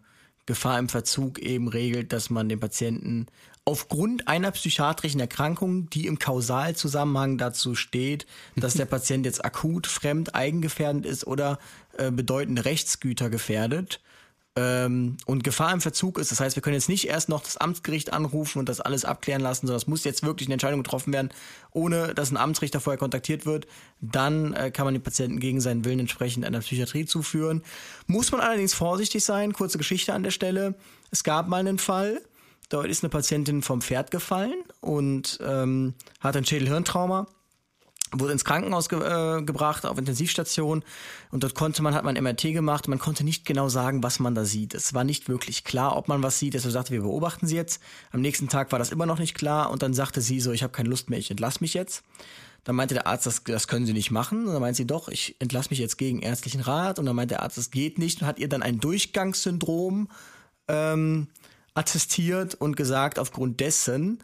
[0.46, 3.26] Gefahr im Verzug eben regelt, dass man den Patienten
[3.64, 10.34] aufgrund einer psychiatrischen Erkrankung, die im Kausalzusammenhang dazu steht, dass der Patient jetzt akut fremd
[10.34, 11.58] eigengefährdend ist oder
[11.96, 14.00] äh, bedeutende Rechtsgüter gefährdet,
[14.56, 16.30] ähm, und Gefahr im Verzug ist.
[16.30, 19.42] Das heißt, wir können jetzt nicht erst noch das Amtsgericht anrufen und das alles abklären
[19.42, 21.30] lassen, sondern es muss jetzt wirklich eine Entscheidung getroffen werden,
[21.72, 23.66] ohne dass ein Amtsrichter vorher kontaktiert wird.
[24.00, 27.62] Dann äh, kann man den Patienten gegen seinen Willen entsprechend einer Psychiatrie zuführen.
[28.06, 29.52] Muss man allerdings vorsichtig sein.
[29.52, 30.74] Kurze Geschichte an der Stelle.
[31.10, 32.20] Es gab mal einen Fall,
[32.68, 37.26] dort ist eine Patientin vom Pferd gefallen und ähm, hat ein Schädelhirntrauma
[38.20, 40.82] wurde ins Krankenhaus ge äh, gebracht, auf Intensivstation
[41.30, 44.34] und dort konnte man, hat man MRT gemacht, man konnte nicht genau sagen, was man
[44.34, 44.74] da sieht.
[44.74, 47.82] Es war nicht wirklich klar, ob man was sieht, deshalb sagte, wir beobachten sie jetzt.
[48.12, 50.62] Am nächsten Tag war das immer noch nicht klar und dann sagte sie so, ich
[50.62, 52.02] habe keine Lust mehr, ich entlasse mich jetzt.
[52.64, 54.46] Dann meinte der Arzt, das, das können Sie nicht machen.
[54.46, 56.98] Und dann meinte sie, doch, ich entlasse mich jetzt gegen ärztlichen Rat.
[56.98, 60.08] Und dann meinte der Arzt, das geht nicht und hat ihr dann ein Durchgangssyndrom
[60.68, 61.28] ähm,
[61.74, 64.18] attestiert und gesagt, aufgrund dessen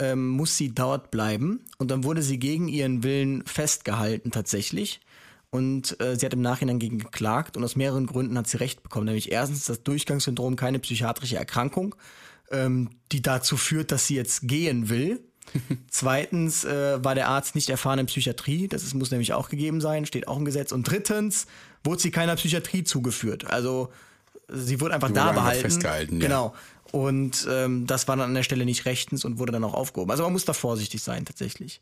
[0.00, 1.60] ähm, muss sie dort bleiben.
[1.78, 5.00] Und dann wurde sie gegen ihren Willen festgehalten tatsächlich.
[5.50, 8.82] Und äh, sie hat im Nachhinein gegen geklagt und aus mehreren Gründen hat sie Recht
[8.82, 9.06] bekommen.
[9.06, 11.94] Nämlich erstens das Durchgangssyndrom, keine psychiatrische Erkrankung,
[12.50, 15.20] ähm, die dazu führt, dass sie jetzt gehen will.
[15.90, 19.80] Zweitens äh, war der Arzt nicht erfahren in Psychiatrie, das ist, muss nämlich auch gegeben
[19.80, 20.70] sein, steht auch im Gesetz.
[20.70, 21.46] Und drittens
[21.82, 23.50] wurde sie keiner Psychiatrie zugeführt.
[23.50, 23.90] Also
[24.48, 25.64] sie wurde einfach sie da wurde behalten.
[25.64, 26.46] Einfach festgehalten, genau.
[26.46, 26.54] Ja.
[26.92, 30.10] Und ähm, das war dann an der Stelle nicht rechtens und wurde dann auch aufgehoben.
[30.10, 31.80] Also man muss da vorsichtig sein tatsächlich.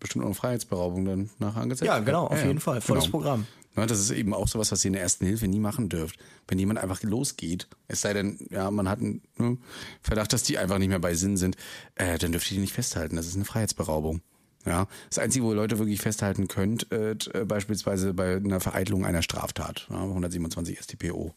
[0.00, 1.86] Bestimmt auch eine Freiheitsberaubung dann nachher angezeigt.
[1.86, 2.60] Ja, genau, auf ja, jeden ja.
[2.60, 2.80] Fall.
[2.80, 3.18] Volles genau.
[3.18, 3.46] Programm.
[3.76, 6.18] Ja, das ist eben auch sowas, was ihr in der ersten Hilfe nie machen dürft.
[6.46, 9.56] Wenn jemand einfach losgeht, es sei denn, ja, man hat einen ne,
[10.02, 11.56] Verdacht, dass die einfach nicht mehr bei Sinn sind,
[11.94, 13.16] äh, dann dürft ihr die nicht festhalten.
[13.16, 14.20] Das ist eine Freiheitsberaubung.
[14.66, 17.16] Ja, das Einzige, wo ihr Leute wirklich festhalten könnt, äh,
[17.46, 21.34] beispielsweise bei einer Vereitelung einer Straftat, ja, 127 StPO.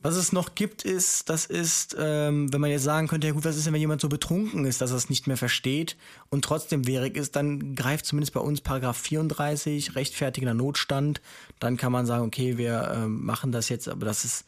[0.00, 3.44] Was es noch gibt, ist, das ist, ähm, wenn man jetzt sagen könnte, ja gut,
[3.44, 5.96] was ist denn, wenn jemand so betrunken ist, dass er es nicht mehr versteht
[6.30, 11.20] und trotzdem wehrig ist, dann greift zumindest bei uns Paragraph 34, rechtfertigender Notstand.
[11.58, 14.44] Dann kann man sagen, okay, wir ähm, machen das jetzt, aber das ist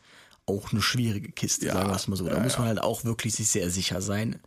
[0.47, 2.27] auch eine schwierige Kiste, ja, sagen wir es mal so.
[2.27, 4.39] Da ja, muss man halt auch wirklich sich sehr sicher sein.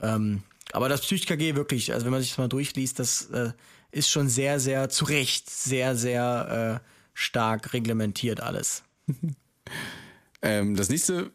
[0.00, 0.42] Ähm,
[0.72, 3.52] aber das PsychKG wirklich, also wenn man sich das mal durchliest, das äh,
[3.90, 8.82] ist schon sehr, sehr zu Recht, sehr, sehr äh, stark reglementiert alles.
[10.42, 11.30] Ähm, das nächste,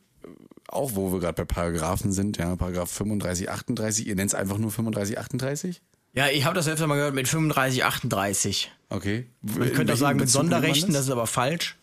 [0.68, 4.58] auch wo wir gerade bei Paragraphen sind, ja, Paragraph 35, 38, ihr nennt es einfach
[4.58, 5.82] nur 35, 38?
[6.14, 8.72] Ja, ich habe das öfter mal gehört mit 35, 38.
[8.90, 9.28] Okay.
[9.42, 11.02] Man könnte auch sagen mit Bezug Sonderrechten, das?
[11.02, 11.06] das?
[11.06, 11.78] ist aber falsch.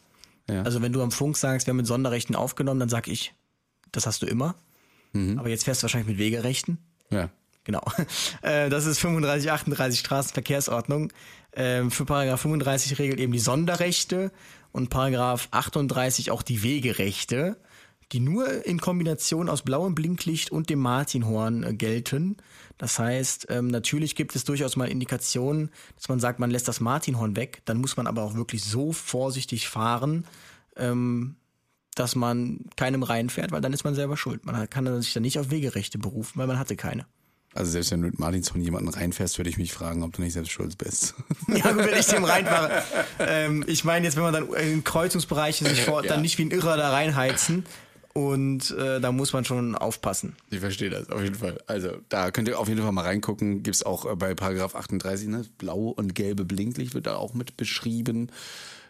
[0.48, 0.62] Ja.
[0.62, 3.34] Also wenn du am Funk sagst, wir haben mit Sonderrechten aufgenommen, dann sag ich,
[3.92, 4.56] das hast du immer.
[5.12, 5.38] Mhm.
[5.38, 6.78] Aber jetzt fährst du wahrscheinlich mit Wegerechten.
[7.10, 7.30] Ja.
[7.64, 7.82] Genau.
[8.42, 11.10] Äh, das ist 35, 38 Straßenverkehrsordnung.
[11.54, 14.32] Ähm, für Paragraph 35 regelt eben die Sonderrechte
[14.72, 17.56] und Paragraph 38 auch die Wegerechte,
[18.12, 22.36] die nur in Kombination aus blauem Blinklicht und dem Martinhorn äh, gelten.
[22.76, 26.80] Das heißt, ähm, natürlich gibt es durchaus mal Indikationen, dass man sagt, man lässt das
[26.80, 27.62] Martinhorn weg.
[27.66, 30.26] Dann muss man aber auch wirklich so vorsichtig fahren,
[30.76, 31.36] ähm,
[31.94, 34.44] dass man keinem reinfährt, weil dann ist man selber schuld.
[34.44, 37.06] Man kann sich dann nicht auf Wegerechte berufen, weil man hatte keine.
[37.54, 40.32] Also selbst wenn du mit Martinshorn jemanden reinfährst, würde ich mich fragen, ob du nicht
[40.32, 41.14] selbst schuld bist.
[41.48, 42.82] Ja, gut, wenn ich dem reinfahre.
[43.20, 46.10] ähm, ich meine jetzt, wenn man dann in Kreuzungsbereiche sich vor, ja.
[46.10, 47.64] dann nicht wie ein Irrer da reinheizen.
[48.12, 50.36] Und äh, da muss man schon aufpassen.
[50.50, 51.58] Ich verstehe das, auf jeden Fall.
[51.66, 53.64] Also da könnt ihr auf jeden Fall mal reingucken.
[53.64, 55.44] Gibt es auch äh, bei Paragraph 38, ne?
[55.58, 58.30] Blaue und gelbe Blinklicht wird da auch mit beschrieben.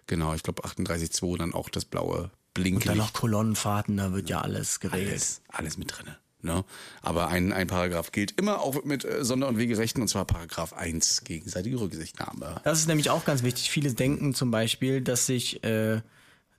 [0.07, 2.90] Genau, ich glaube 38.2 dann auch das blaue Blinklicht.
[2.90, 5.11] Und dann noch Kolonnenfahrten, da wird ja alles geregelt.
[5.11, 6.18] Alles, alles mit drinne.
[6.45, 6.65] Ne?
[7.03, 10.75] Aber ein, ein Paragraph gilt immer auch mit äh, Sonder- und Wegerechten, und zwar Paragraph
[10.75, 12.61] 1, gegenseitige Rücksichtnahme.
[12.65, 13.71] Das ist nämlich auch ganz wichtig.
[13.71, 16.03] Viele denken zum Beispiel, dass sich äh,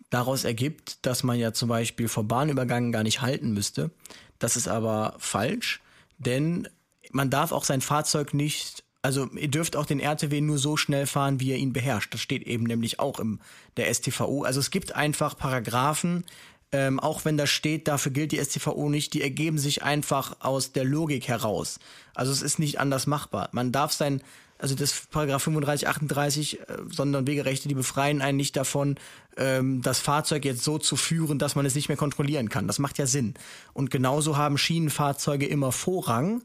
[0.10, 3.91] daraus ergibt, dass man ja zum Beispiel vor Bahnübergangen gar nicht halten müsste.
[4.39, 5.82] Das ist aber falsch,
[6.17, 6.67] denn
[7.12, 11.06] man darf auch sein Fahrzeug nicht also ihr dürft auch den RTW nur so schnell
[11.06, 12.12] fahren, wie ihr ihn beherrscht.
[12.12, 13.39] Das steht eben nämlich auch im
[13.78, 14.41] der STVO.
[14.41, 16.26] Also es gibt einfach Paragraphen,
[16.75, 20.73] ähm, auch wenn da steht, dafür gilt die STVO nicht, die ergeben sich einfach aus
[20.73, 21.79] der Logik heraus.
[22.13, 23.47] Also es ist nicht anders machbar.
[23.53, 24.21] Man darf sein
[24.57, 28.95] also das Paragraph 35, 38 äh, Sonder- und Wegerechte, die befreien einen nicht davon,
[29.38, 32.67] ähm, das Fahrzeug jetzt so zu führen, dass man es nicht mehr kontrollieren kann.
[32.67, 33.33] Das macht ja Sinn.
[33.73, 36.41] Und genauso haben Schienenfahrzeuge immer Vorrang,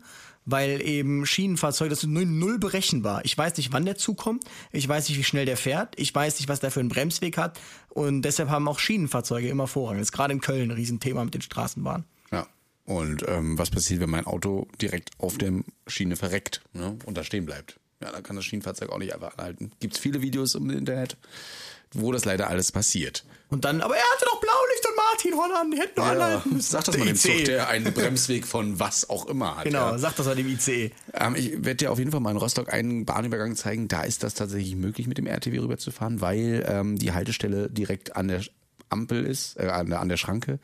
[0.50, 3.24] weil eben Schienenfahrzeuge, das ist null, berechenbar.
[3.24, 6.14] Ich weiß nicht, wann der Zug kommt, ich weiß nicht, wie schnell der fährt, ich
[6.14, 9.98] weiß nicht, was der für einen Bremsweg hat und deshalb haben auch Schienenfahrzeuge immer Vorrang.
[9.98, 12.04] Das ist gerade in Köln ein Riesenthema mit den Straßenbahnen.
[12.32, 12.46] Ja.
[12.84, 15.52] Und ähm, was passiert, wenn mein Auto direkt auf der
[15.86, 16.98] Schiene verreckt ne?
[17.04, 17.78] und da stehen bleibt?
[18.02, 19.72] Ja, dann kann das Schienenfahrzeug auch nicht einfach anhalten.
[19.78, 21.16] Gibt es viele Videos im Internet,
[21.94, 23.24] wo das leider alles passiert.
[23.50, 26.70] Und dann, aber er hatte doch Blaulicht und Martin Holland, die hätten nur anhalten müssen.
[26.70, 29.64] Sag das mal dem Zug, der einen Bremsweg von was auch immer hat.
[29.64, 29.98] Genau, ja.
[29.98, 30.92] sag das mal dem ICE.
[31.14, 33.88] Ähm, ich werde dir auf jeden Fall mal in Rostock einen Bahnübergang zeigen.
[33.88, 38.28] Da ist das tatsächlich möglich, mit dem RTW rüberzufahren, weil ähm, die Haltestelle direkt an
[38.28, 38.42] der
[38.88, 40.60] Ampel ist, äh, an, der, an der Schranke.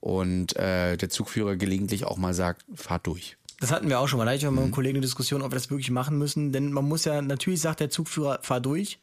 [0.00, 3.36] Und äh, der Zugführer gelegentlich auch mal sagt, fahrt durch.
[3.60, 4.24] Das hatten wir auch schon mal.
[4.24, 6.52] Da hatte ich auch mit einem Kollegen eine Diskussion, ob wir das wirklich machen müssen.
[6.52, 8.98] Denn man muss ja, natürlich sagt der Zugführer, fahr durch.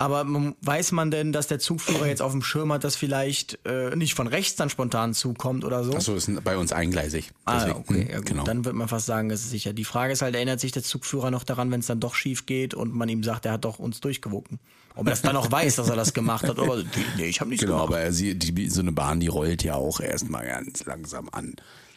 [0.00, 0.24] Aber
[0.62, 4.14] weiß man denn, dass der Zugführer jetzt auf dem Schirm hat, dass vielleicht äh, nicht
[4.14, 5.92] von rechts dann spontan zukommt oder so?
[5.94, 7.30] Achso, ist bei uns eingleisig.
[7.44, 8.26] Ah, okay, ja, hm, gut.
[8.26, 8.44] genau.
[8.44, 9.74] Dann wird man fast sagen, das ist sicher.
[9.74, 12.46] Die Frage ist halt, erinnert sich der Zugführer noch daran, wenn es dann doch schief
[12.46, 14.58] geht und man ihm sagt, er hat doch uns durchgewunken.
[14.94, 16.82] Ob er das dann auch weiß, dass er das gemacht hat, aber
[17.18, 17.88] nee, ich habe nichts Genau, gemacht.
[17.90, 21.56] aber er sieht, die, so eine Bahn, die rollt ja auch erstmal ganz langsam an.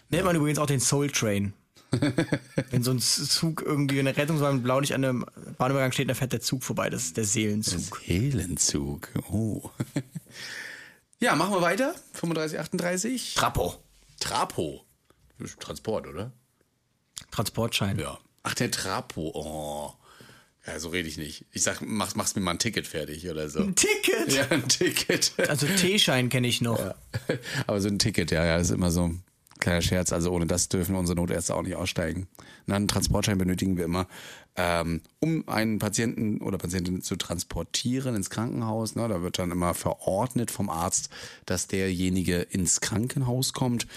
[0.10, 1.54] Nennt man übrigens auch den Soul Train.
[2.72, 5.26] Wenn so ein Zug irgendwie eine Rettungswagen mit Blaulicht an einem
[5.58, 6.90] Bahnübergang steht, dann fährt der Zug vorbei.
[6.90, 8.02] Das ist der Seelenzug.
[8.06, 9.10] Seelenzug.
[9.32, 9.70] Oh.
[11.20, 11.96] ja, machen wir weiter.
[12.14, 13.34] 35, 38.
[13.36, 13.76] Trapo.
[14.20, 14.86] Trapo.
[15.60, 16.32] Transport, oder?
[17.32, 18.00] Transportschein.
[18.00, 18.20] Ja.
[18.44, 19.32] Ach, der Trapo.
[19.34, 19.94] Oh.
[20.66, 21.46] Ja, so rede ich nicht.
[21.52, 23.60] Ich sag, mach, mach's mir mal ein Ticket fertig oder so.
[23.60, 24.32] Ein Ticket?
[24.32, 25.34] Ja, ein Ticket.
[25.50, 26.80] Also T-Schein kenne ich noch.
[27.68, 29.12] Aber so ein Ticket, ja, ja, ist immer so
[29.64, 30.14] kleiner Scherz.
[30.14, 32.28] Also ohne das dürfen unsere Notärzte auch nicht aussteigen.
[32.66, 34.08] Na, einen Transportschein benötigen wir immer,
[34.56, 38.96] ähm, um einen Patienten oder Patientin zu transportieren ins Krankenhaus.
[38.96, 41.10] Ne, da wird dann immer verordnet vom Arzt,
[41.46, 43.88] dass derjenige ins Krankenhaus kommt.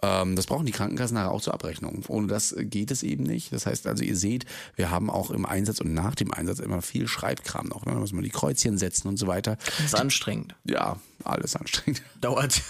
[0.00, 2.04] Ähm, das brauchen die Krankenkassen nachher auch zur Abrechnung.
[2.08, 3.52] Ohne das geht es eben nicht.
[3.52, 6.82] Das heißt also, ihr seht, wir haben auch im Einsatz und nach dem Einsatz immer
[6.82, 7.84] viel Schreibkram noch.
[7.84, 7.92] Ne?
[7.92, 9.56] Da muss man die Kreuzchen setzen und so weiter.
[9.76, 10.54] Das ist anstrengend.
[10.64, 12.02] Ja, alles anstrengend.
[12.20, 12.62] Dauert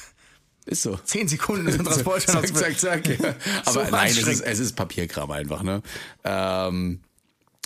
[0.66, 0.96] Ist so.
[0.96, 3.09] zehn Sekunden, so ein Transportschein zack, zack, zack.
[3.09, 3.35] Ja.
[3.72, 5.62] So Aber nein, es ist, es ist Papierkram einfach.
[5.62, 5.83] Ne?
[6.24, 7.00] Ähm,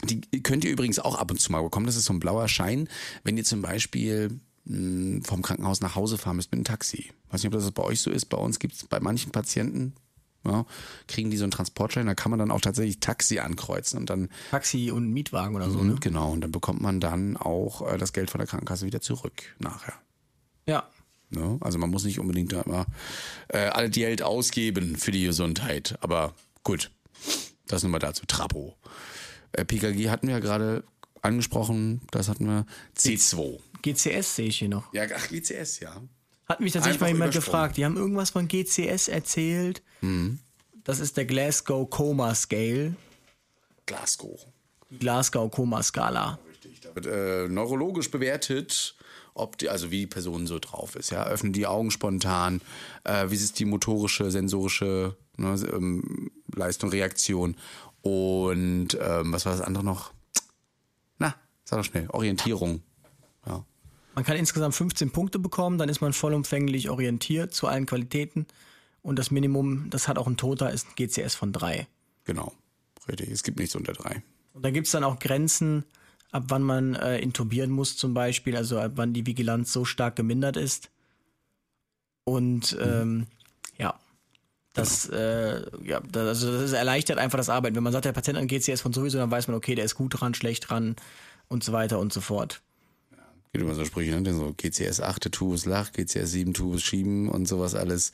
[0.04, 1.86] die könnt ihr übrigens auch ab und zu mal bekommen.
[1.86, 2.88] Das ist so ein blauer Schein,
[3.24, 7.10] wenn ihr zum Beispiel mh, vom Krankenhaus nach Hause fahren müsst mit einem Taxi.
[7.30, 8.26] Weiß nicht, ob das bei euch so ist.
[8.26, 9.94] Bei uns gibt es bei manchen Patienten,
[10.44, 10.64] ja,
[11.06, 14.30] kriegen die so einen Transportschein, da kann man dann auch tatsächlich Taxi ankreuzen und dann
[14.50, 15.96] Taxi und Mietwagen oder so, ne?
[16.00, 19.34] genau und dann bekommt man dann auch äh, das Geld von der Krankenkasse wieder zurück
[19.58, 19.94] nachher.
[20.66, 20.88] Ja.
[21.30, 21.58] Ne?
[21.60, 22.86] Also man muss nicht unbedingt da immer
[23.48, 25.96] äh, alle die Geld ausgeben für die Gesundheit.
[26.00, 26.90] Aber gut,
[27.66, 28.26] das nur mal dazu.
[28.26, 28.76] Trapo.
[29.52, 30.84] Äh, PKG hatten wir ja gerade
[31.22, 32.66] angesprochen, das hatten wir.
[32.96, 33.58] C2.
[33.82, 34.92] GCS sehe ich hier noch.
[34.92, 36.02] Ja, ach, GCS, ja.
[36.46, 37.76] Hat mich tatsächlich Einfach mal jemand gefragt.
[37.76, 39.82] Die haben irgendwas von GCS erzählt.
[40.84, 42.96] Das ist der Glasgow Coma Scale.
[43.86, 44.46] Glasgow.
[44.90, 46.40] Die Glasgow Coma Skala.
[46.50, 46.80] Richtig.
[46.80, 48.96] Da wird äh, neurologisch bewertet,
[49.34, 51.10] ob die, also wie die Person so drauf ist.
[51.10, 52.60] Ja, öffnen die Augen spontan,
[53.04, 57.56] äh, wie ist die motorische, sensorische ne, ähm, Leistung, Reaktion
[58.02, 60.12] und ähm, was war das andere noch?
[61.18, 62.82] Na, sag doch schnell, Orientierung.
[63.46, 63.64] Ja.
[64.14, 68.46] Man kann insgesamt 15 Punkte bekommen, dann ist man vollumfänglich orientiert zu allen Qualitäten.
[69.02, 71.86] Und das Minimum, das hat auch ein Toter, ist ein GCS von 3.
[72.24, 72.52] Genau,
[73.08, 73.30] richtig.
[73.30, 74.22] Es gibt nichts unter drei.
[74.52, 75.84] Und da gibt es dann auch Grenzen,
[76.30, 80.16] ab wann man äh, intubieren muss zum Beispiel, also ab wann die Vigilanz so stark
[80.16, 80.90] gemindert ist.
[82.24, 83.26] Und ähm,
[83.78, 83.98] ja,
[84.72, 87.74] das, äh, ja, das, also das erleichtert einfach das Arbeiten.
[87.74, 89.96] Wenn man sagt, der Patient ein GCS von sowieso, dann weiß man, okay, der ist
[89.96, 90.96] gut dran, schlecht dran
[91.48, 92.62] und so weiter und so fort.
[93.52, 94.32] Gibt immer so Sprüche, ne?
[94.32, 98.12] So GCS 8 Tubus lach, GCS 7 Tubus schieben und sowas alles.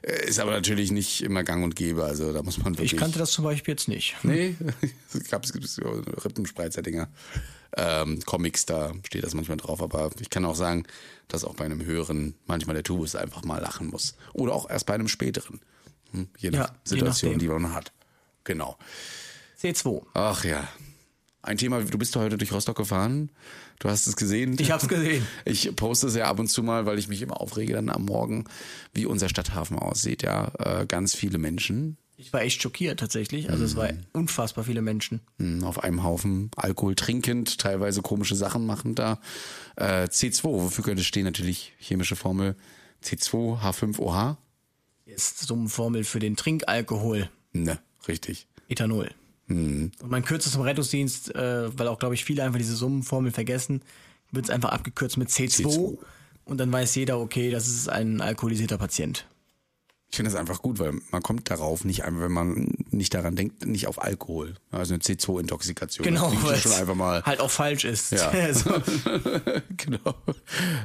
[0.00, 2.04] Äh, Ist aber natürlich nicht immer gang und gäbe.
[2.04, 2.94] Also da muss man wirklich.
[2.94, 4.16] Ich kannte das zum Beispiel jetzt nicht.
[4.22, 4.56] Nee,
[5.12, 7.08] es gab es gibt so Rippenspreizer-Dinger.
[7.76, 10.84] Ähm, Comics, da steht das manchmal drauf, aber ich kann auch sagen,
[11.28, 14.14] dass auch bei einem höheren manchmal der Tubus einfach mal lachen muss.
[14.32, 15.60] Oder auch erst bei einem späteren.
[16.12, 17.38] Hm, Je nach Ja, je Situation, nachdem.
[17.40, 17.92] die man hat.
[18.44, 18.78] Genau.
[19.60, 20.02] C2.
[20.14, 20.66] Ach ja.
[21.42, 23.30] Ein Thema, du bist heute durch Rostock gefahren.
[23.80, 24.56] Du hast es gesehen.
[24.58, 25.26] Ich hab's gesehen.
[25.44, 28.04] Ich poste es ja ab und zu mal, weil ich mich immer aufrege dann am
[28.06, 28.44] Morgen,
[28.92, 30.22] wie unser Stadthafen aussieht.
[30.22, 33.50] Ja, äh, ganz viele Menschen Ich war echt schockiert tatsächlich.
[33.50, 35.20] Also es war unfassbar viele Menschen.
[35.38, 39.20] mh, auf einem Haufen Alkohol trinkend, teilweise komische Sachen machen da.
[39.76, 41.24] Äh, C2, wofür könnte es stehen?
[41.24, 42.56] Natürlich chemische Formel
[43.04, 44.36] C2 H5OH.
[45.06, 47.30] Ist so eine Formel für den Trinkalkohol.
[47.52, 48.48] Ne, richtig.
[48.68, 49.10] Ethanol.
[49.48, 49.90] Mhm.
[50.00, 53.32] Und man kürzt es im Rettungsdienst, äh, weil auch, glaube ich, viele einfach diese Summenformel
[53.32, 53.82] vergessen,
[54.30, 55.98] wird es einfach abgekürzt mit C2, C2.
[56.44, 59.26] Und dann weiß jeder, okay, das ist ein alkoholisierter Patient.
[60.10, 63.36] Ich finde das einfach gut, weil man kommt darauf nicht einfach, wenn man nicht daran
[63.36, 64.54] denkt, nicht auf Alkohol.
[64.70, 66.02] Also eine C2-Intoxikation.
[66.02, 68.12] Genau, weil schon einfach mal halt auch falsch ist.
[68.12, 68.30] Ja.
[69.76, 70.14] genau.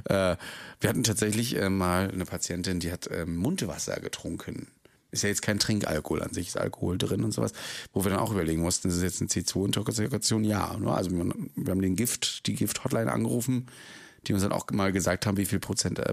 [0.05, 0.35] Äh,
[0.81, 4.67] wir hatten tatsächlich äh, mal eine Patientin, die hat äh, Mundwasser getrunken.
[5.13, 7.53] Ist ja jetzt kein Trinkalkohol an sich, ist Alkohol drin und sowas.
[7.93, 10.43] Wo wir dann auch überlegen mussten, ist es jetzt eine C2-Intoxikation?
[10.43, 10.75] Ja.
[10.77, 10.91] Ne?
[10.91, 13.67] Also wir, wir haben den Gift, die Gift-Hotline angerufen,
[14.25, 16.12] die uns dann auch mal gesagt haben, wie viel Prozent äh,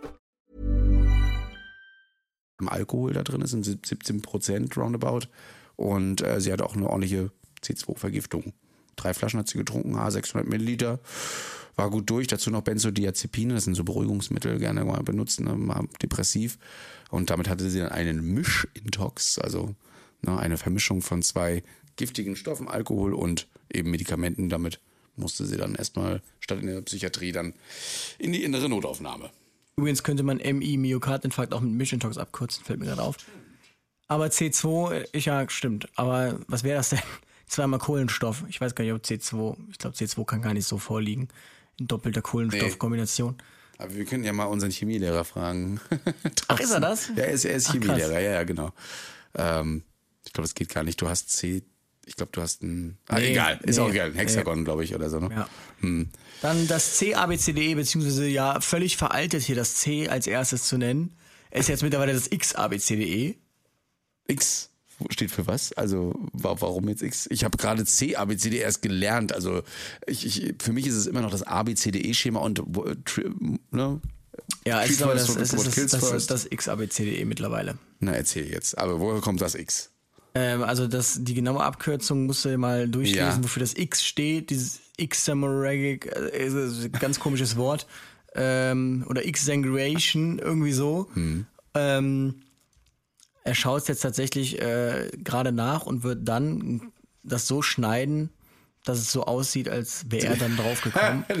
[2.69, 5.27] Alkohol da drin ist, sind 17 Prozent roundabout.
[5.75, 7.31] Und äh, sie hat auch eine ordentliche
[7.63, 8.53] C2-Vergiftung.
[8.95, 10.99] Drei Flaschen hat sie getrunken, 600 Milliliter.
[11.75, 12.27] War gut durch.
[12.27, 16.57] Dazu noch Benzodiazepine, das sind so Beruhigungsmittel, gerne mal benutzen, ne, mal depressiv.
[17.09, 19.73] Und damit hatte sie dann einen Mischintox, also
[20.21, 21.63] ne, eine Vermischung von zwei
[21.95, 24.49] giftigen Stoffen, Alkohol und eben Medikamenten.
[24.49, 24.79] Damit
[25.15, 27.53] musste sie dann erstmal statt in der Psychiatrie dann
[28.19, 29.31] in die innere Notaufnahme.
[29.81, 33.17] Übrigens könnte man MI Myokardinfarkt auch mit Mischintox abkürzen, fällt mir gerade auf.
[34.07, 35.89] Aber C2, ich ja, stimmt.
[35.95, 36.99] Aber was wäre das denn?
[37.47, 38.43] Zweimal Kohlenstoff.
[38.47, 41.29] Ich weiß gar nicht, ob C2, ich glaube, C2 kann gar nicht so vorliegen.
[41.79, 43.37] In doppelter Kohlenstoffkombination.
[43.37, 43.83] Nee.
[43.83, 45.81] Aber wir können ja mal unseren Chemielehrer fragen.
[46.47, 47.07] Ach, ist er das?
[47.15, 48.73] Ja, er ist, er ist Ach, Chemielehrer, ja, ja, genau.
[49.33, 49.81] Ähm,
[50.23, 51.01] ich glaube, es geht gar nicht.
[51.01, 51.63] Du hast C,
[52.11, 52.97] ich glaube, du hast ein.
[53.07, 54.07] Ah, nee, egal, ist nee, auch egal.
[54.07, 54.63] Ein Hexagon, nee.
[54.65, 55.29] glaube ich, oder so, ne?
[55.33, 55.49] Ja.
[55.79, 56.09] Hm.
[56.41, 60.09] Dann das C, A, B, C, D, E, beziehungsweise ja völlig veraltet hier das C
[60.09, 61.15] als erstes zu nennen.
[61.51, 63.35] Ist jetzt mittlerweile das X, A, B, C, D, E.
[64.27, 64.71] X
[65.09, 65.71] steht für was?
[65.71, 67.27] Also warum jetzt X?
[67.31, 69.33] Ich habe gerade C, A, B, C, D erst gelernt.
[69.33, 69.63] Also
[70.05, 72.61] ich, ich, für mich ist es immer noch das A, B, C, D, E-Schema und
[73.71, 74.01] ne?
[74.65, 77.23] Ja, ich glaube, das, das, ist das, das, das X, A, B, C, D, E
[77.23, 77.77] mittlerweile.
[78.01, 78.77] Na, erzähl jetzt.
[78.77, 79.91] Aber woher kommt das X?
[80.33, 83.43] Ähm, also das, die genaue Abkürzung musst du mal durchlesen, ja.
[83.43, 84.49] wofür das X steht.
[84.49, 87.87] Dieses X-Samoragic, äh, ganz komisches Wort.
[88.33, 91.09] Ähm, oder X-Sangration, irgendwie so.
[91.13, 91.45] Hm.
[91.73, 92.35] Ähm,
[93.43, 96.91] er schaut es jetzt tatsächlich äh, gerade nach und wird dann
[97.23, 98.29] das so schneiden,
[98.83, 101.25] dass es so aussieht, als wäre er dann draufgekommen.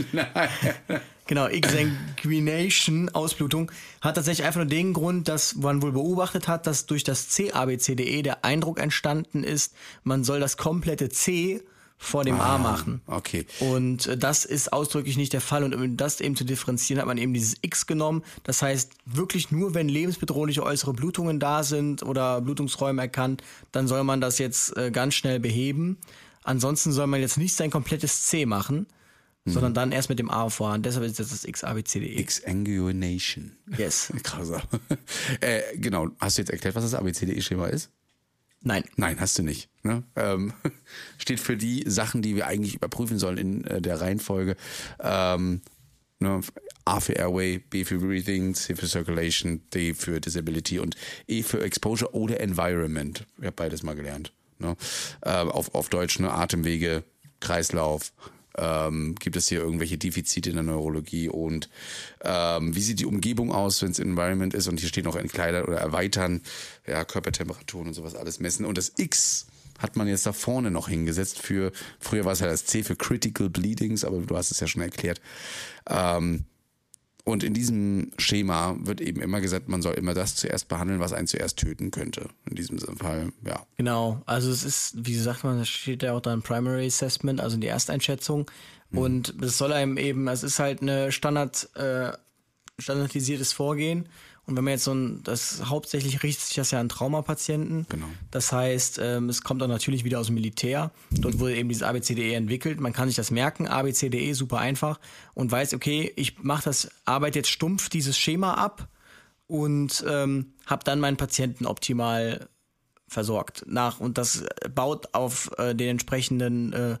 [1.27, 6.87] Genau, Exsanguination, Ausblutung, hat tatsächlich einfach nur den Grund, dass man wohl beobachtet hat, dass
[6.87, 9.73] durch das CABCDE der Eindruck entstanden ist,
[10.03, 11.61] man soll das komplette C
[11.97, 12.99] vor dem ah, A machen.
[13.05, 13.45] Okay.
[13.59, 15.63] Und äh, das ist ausdrücklich nicht der Fall.
[15.63, 18.23] Und um das eben zu differenzieren, hat man eben dieses X genommen.
[18.43, 24.03] Das heißt, wirklich nur, wenn lebensbedrohliche äußere Blutungen da sind oder Blutungsräume erkannt, dann soll
[24.03, 25.97] man das jetzt äh, ganz schnell beheben.
[26.43, 28.87] Ansonsten soll man jetzt nicht sein komplettes C machen,
[29.45, 29.51] mhm.
[29.51, 30.81] sondern dann erst mit dem A voran.
[30.81, 32.17] Deshalb ist das das X, A, B, C, D, E.
[32.17, 33.51] Exanguination.
[33.77, 34.11] Yes.
[34.23, 34.61] Krasser.
[35.41, 36.09] äh, genau.
[36.19, 37.89] Hast du jetzt erklärt, was das A, B, C, D, E-Schema ist?
[38.63, 38.83] Nein.
[38.95, 39.69] Nein, hast du nicht.
[39.83, 40.03] Ne?
[40.15, 40.53] Ähm,
[41.17, 44.55] steht für die Sachen, die wir eigentlich überprüfen sollen in äh, der Reihenfolge.
[44.99, 45.61] Ähm,
[46.19, 46.41] ne?
[46.85, 50.95] A für Airway, B für Breathing, C für Circulation, D für Disability und
[51.27, 53.25] E für Exposure oder Environment.
[53.37, 54.31] Ich habe beides mal gelernt.
[54.61, 54.77] Ne?
[55.23, 56.31] Ähm, auf, auf Deutsch ne?
[56.31, 57.03] Atemwege,
[57.39, 58.13] Kreislauf,
[58.57, 61.69] ähm, gibt es hier irgendwelche Defizite in der Neurologie und
[62.21, 65.65] ähm, wie sieht die Umgebung aus, wenn es Environment ist und hier steht noch entkleidern
[65.65, 66.41] oder erweitern,
[66.85, 69.47] ja, Körpertemperaturen und sowas alles messen und das X
[69.79, 72.95] hat man jetzt da vorne noch hingesetzt für, früher war es ja das C für
[72.95, 75.21] Critical Bleedings, aber du hast es ja schon erklärt.
[75.89, 76.45] Ähm,
[77.23, 81.13] und in diesem Schema wird eben immer gesagt, man soll immer das zuerst behandeln, was
[81.13, 82.29] einen zuerst töten könnte.
[82.49, 83.65] In diesem Fall, ja.
[83.77, 84.21] Genau.
[84.25, 87.67] Also es ist, wie sagt man, da steht ja auch dann Primary Assessment, also die
[87.67, 88.49] Ersteinschätzung.
[88.89, 88.97] Mhm.
[88.97, 92.11] Und es soll einem eben, es ist halt eine Standard, äh,
[92.79, 94.09] standardisiertes Vorgehen.
[94.47, 97.85] Und wenn man jetzt so ein, das hauptsächlich richtet sich das ja an Traumapatienten.
[97.87, 98.07] Genau.
[98.31, 100.91] Das heißt, ähm, es kommt auch natürlich wieder aus dem Militär.
[101.11, 102.79] Dort wurde eben dieses ABCDE entwickelt.
[102.79, 104.99] Man kann sich das merken, ABCDE, super einfach.
[105.35, 108.87] Und weiß, okay, ich mache das, arbeite jetzt stumpf dieses Schema ab
[109.47, 112.49] und ähm, habe dann meinen Patienten optimal
[113.07, 113.63] versorgt.
[113.67, 116.97] Nach, und das baut auf äh, den entsprechenden, äh,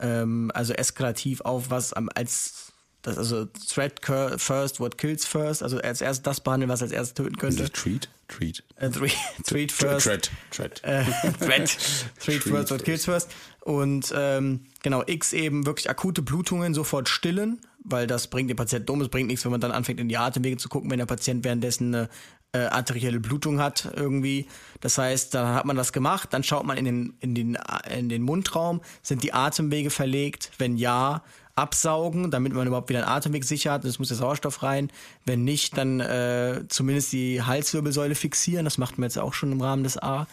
[0.00, 2.72] ähm, also eskalativ auf, was am, als
[3.06, 4.00] das, also Threat
[4.36, 7.70] first, what kills first, also als erstes das behandeln, was als erstes töten könnte.
[7.70, 8.08] Treat?
[8.26, 8.64] Treat.
[8.74, 8.90] Äh,
[9.46, 10.06] treat first.
[10.06, 10.30] Threat.
[10.50, 10.82] Threat.
[10.82, 11.04] Äh,
[11.38, 11.78] threat.
[12.20, 13.30] Treat first, what kills first.
[13.60, 18.90] Und ähm, genau, X eben wirklich akute Blutungen sofort stillen, weil das bringt den Patienten
[18.90, 19.00] um.
[19.00, 21.44] Es bringt nichts, wenn man dann anfängt, in die Atemwege zu gucken, wenn der Patient
[21.44, 22.08] währenddessen eine
[22.52, 24.48] äh, arterielle Blutung hat irgendwie.
[24.80, 28.08] Das heißt, da hat man das gemacht, dann schaut man in den, in den, in
[28.08, 30.50] den Mundraum, sind die Atemwege verlegt?
[30.58, 31.22] Wenn ja,
[31.56, 33.84] absaugen, damit man überhaupt wieder einen Atemweg sicher hat.
[33.84, 34.90] Es muss der Sauerstoff rein.
[35.24, 38.64] Wenn nicht, dann äh, zumindest die Halswirbelsäule fixieren.
[38.64, 40.26] Das macht man jetzt auch schon im Rahmen des A.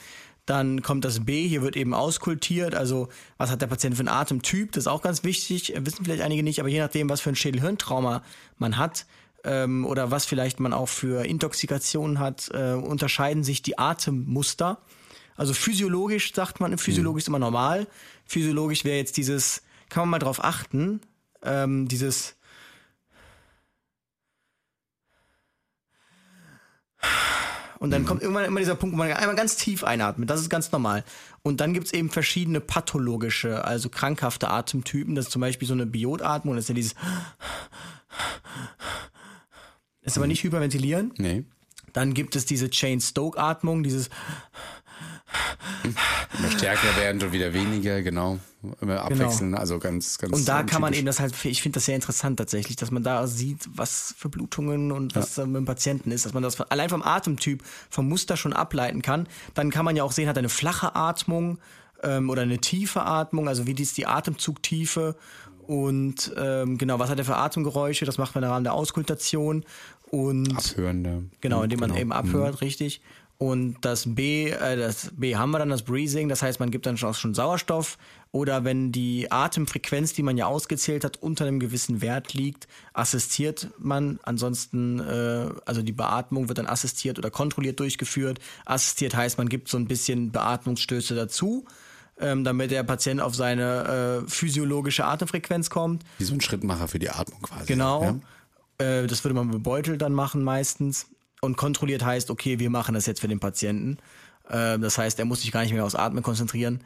[0.45, 3.07] Dann kommt das B, hier wird eben auskultiert, also
[3.37, 6.43] was hat der Patient für einen Atemtyp, das ist auch ganz wichtig, wissen vielleicht einige
[6.43, 8.23] nicht, aber je nachdem, was für ein Schädelhirntrauma
[8.57, 9.05] man hat
[9.45, 14.79] ähm, oder was vielleicht man auch für Intoxikationen hat, äh, unterscheiden sich die Atemmuster.
[15.37, 17.87] Also physiologisch sagt man, physiologisch ist immer normal.
[18.25, 20.99] Physiologisch wäre jetzt dieses, kann man mal drauf achten,
[21.43, 22.35] ähm, dieses
[27.83, 28.05] Und dann mhm.
[28.05, 30.29] kommt irgendwann immer dieser Punkt, wo man einmal ganz tief einatmet.
[30.29, 31.03] Das ist ganz normal.
[31.41, 35.15] Und dann gibt's eben verschiedene pathologische, also krankhafte Atemtypen.
[35.15, 36.55] Das ist zum Beispiel so eine Biotatmung.
[36.55, 36.95] Das ist ja dieses.
[40.01, 41.13] Ist aber nicht hyperventilieren.
[41.17, 41.43] Nee.
[41.91, 44.09] Dann gibt es diese Chain-Stoke-Atmung, dieses
[46.37, 48.39] Immer stärker werden und wieder weniger, genau.
[48.81, 49.59] Immer abwechseln, genau.
[49.59, 50.33] also ganz, ganz.
[50.33, 53.03] Und da kann man eben das halt, ich finde das sehr interessant tatsächlich, dass man
[53.03, 55.45] da sieht, was für Blutungen und was ja.
[55.45, 59.27] mit dem Patienten ist, dass man das allein vom Atemtyp, vom Muster schon ableiten kann.
[59.53, 61.59] Dann kann man ja auch sehen, hat er eine flache Atmung
[62.03, 65.15] ähm, oder eine tiefe Atmung, also wie ist die Atemzugtiefe
[65.67, 69.63] und ähm, genau, was hat er für Atemgeräusche, das macht man im Rahmen der Auskultation
[70.09, 71.23] und Abhörende.
[71.41, 72.01] Genau, indem man genau.
[72.01, 72.59] eben abhört, mhm.
[72.59, 73.01] richtig.
[73.43, 76.85] Und das B, äh, das B haben wir dann, das Breathing, das heißt, man gibt
[76.85, 77.97] dann auch schon Sauerstoff.
[78.31, 83.67] Oder wenn die Atemfrequenz, die man ja ausgezählt hat, unter einem gewissen Wert liegt, assistiert
[83.79, 84.21] man.
[84.23, 88.39] Ansonsten, äh, also die Beatmung wird dann assistiert oder kontrolliert durchgeführt.
[88.63, 91.65] Assistiert heißt, man gibt so ein bisschen Beatmungsstöße dazu.
[92.19, 96.03] Ähm, damit der Patient auf seine äh, physiologische Atemfrequenz kommt.
[96.17, 97.65] Wie so ein Schrittmacher für die Atmung quasi.
[97.65, 98.21] Genau.
[98.79, 99.01] Ja?
[99.01, 101.07] Äh, das würde man mit Beutel dann machen meistens.
[101.43, 103.97] Und kontrolliert heißt, okay, wir machen das jetzt für den Patienten.
[104.47, 106.79] Äh, das heißt, er muss sich gar nicht mehr aufs Atmen konzentrieren.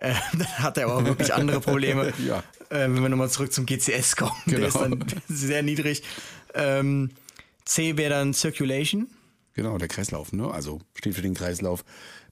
[0.00, 2.12] Äh, dann hat er aber wirklich andere Probleme.
[2.24, 2.38] ja.
[2.70, 4.58] äh, wenn wir nochmal zurück zum GCS kommen, genau.
[4.58, 6.04] der ist dann sehr niedrig.
[6.54, 7.10] Ähm,
[7.64, 9.08] C wäre dann Circulation.
[9.54, 10.48] Genau, der Kreislauf, ne?
[10.48, 11.84] Also steht für den Kreislauf.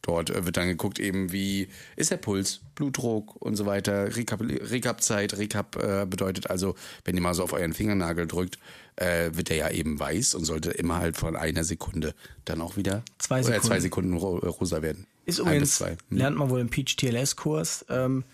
[0.02, 4.14] Dort äh, wird dann geguckt, eben wie ist der Puls, Blutdruck und so weiter.
[4.14, 8.60] Recap-Zeit, Recap äh, bedeutet also, wenn ihr mal so auf euren Fingernagel drückt,
[8.96, 12.76] äh, wird der ja eben weiß und sollte immer halt von einer Sekunde dann auch
[12.76, 15.06] wieder zwei Sekunden, zwei Sekunden ro rosa werden.
[15.24, 15.96] Ist übrigens, hm.
[16.10, 18.24] lernt man wohl im Peach TLS-Kurs, ähm,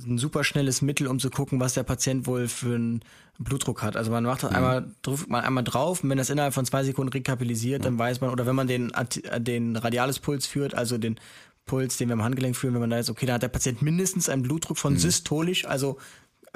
[0.00, 3.02] ein super schnelles Mittel, um zu gucken, was der Patient wohl für einen
[3.38, 3.96] Blutdruck hat.
[3.96, 4.56] Also man macht das mhm.
[4.56, 7.84] einmal, drückt man einmal drauf und wenn das innerhalb von zwei Sekunden rekapitulisiert, mhm.
[7.84, 8.92] dann weiß man, oder wenn man den,
[9.38, 11.18] den Radiales-Puls führt, also den
[11.64, 13.82] Puls, den wir im Handgelenk führen, wenn man da jetzt, okay, da hat der Patient
[13.82, 14.98] mindestens einen Blutdruck von mhm.
[14.98, 15.98] systolisch, also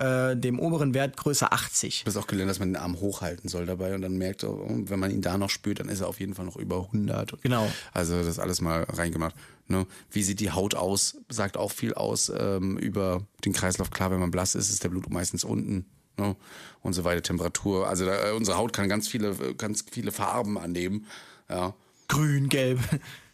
[0.03, 2.03] äh, dem oberen Wert größer 80.
[2.05, 4.67] Du hast auch gelernt, dass man den Arm hochhalten soll dabei und dann merkt, oh,
[4.69, 7.41] wenn man ihn da noch spürt, dann ist er auf jeden Fall noch über 100.
[7.43, 7.71] Genau.
[7.93, 9.37] Also das alles mal reingemacht.
[9.69, 9.87] Ne?
[10.11, 11.17] Wie sieht die Haut aus?
[11.29, 13.91] Sagt auch viel aus ähm, über den Kreislauf.
[13.91, 15.87] Klar, wenn man blass ist, ist der Blut meistens unten.
[16.19, 16.35] Ne?
[16.83, 17.23] Und so weiter.
[17.23, 17.87] Temperatur.
[17.87, 21.07] Also da, äh, unsere Haut kann ganz viele, ganz viele Farben annehmen.
[21.49, 21.75] Ja.
[22.09, 22.81] Grün, gelb.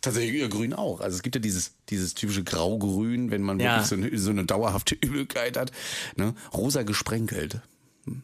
[0.01, 1.01] Tatsächlich ja, grün auch.
[1.01, 3.73] Also es gibt ja dieses, dieses typische Grau-Grün, wenn man ja.
[3.73, 5.73] wirklich so eine, so eine dauerhafte Übelkeit hat.
[6.17, 6.35] Ne?
[6.53, 7.61] Rosa gesprenkelt.
[8.05, 8.23] Hm.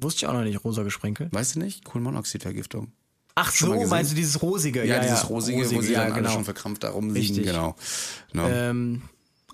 [0.00, 1.32] Wusste ich auch noch nicht, rosa gesprenkelt.
[1.32, 1.84] Weißt du nicht?
[1.84, 2.92] Kohlenmonoxidvergiftung.
[3.34, 4.80] Ach so, meinst du dieses Rosige?
[4.84, 6.28] Ja, ja dieses Rosige, Rosige, wo sie ja, dann genau.
[6.28, 7.36] alle schon verkrampft da rumliegen.
[7.36, 7.46] Richtig.
[7.46, 7.74] Genau.
[8.32, 8.48] No.
[8.48, 9.02] Ähm,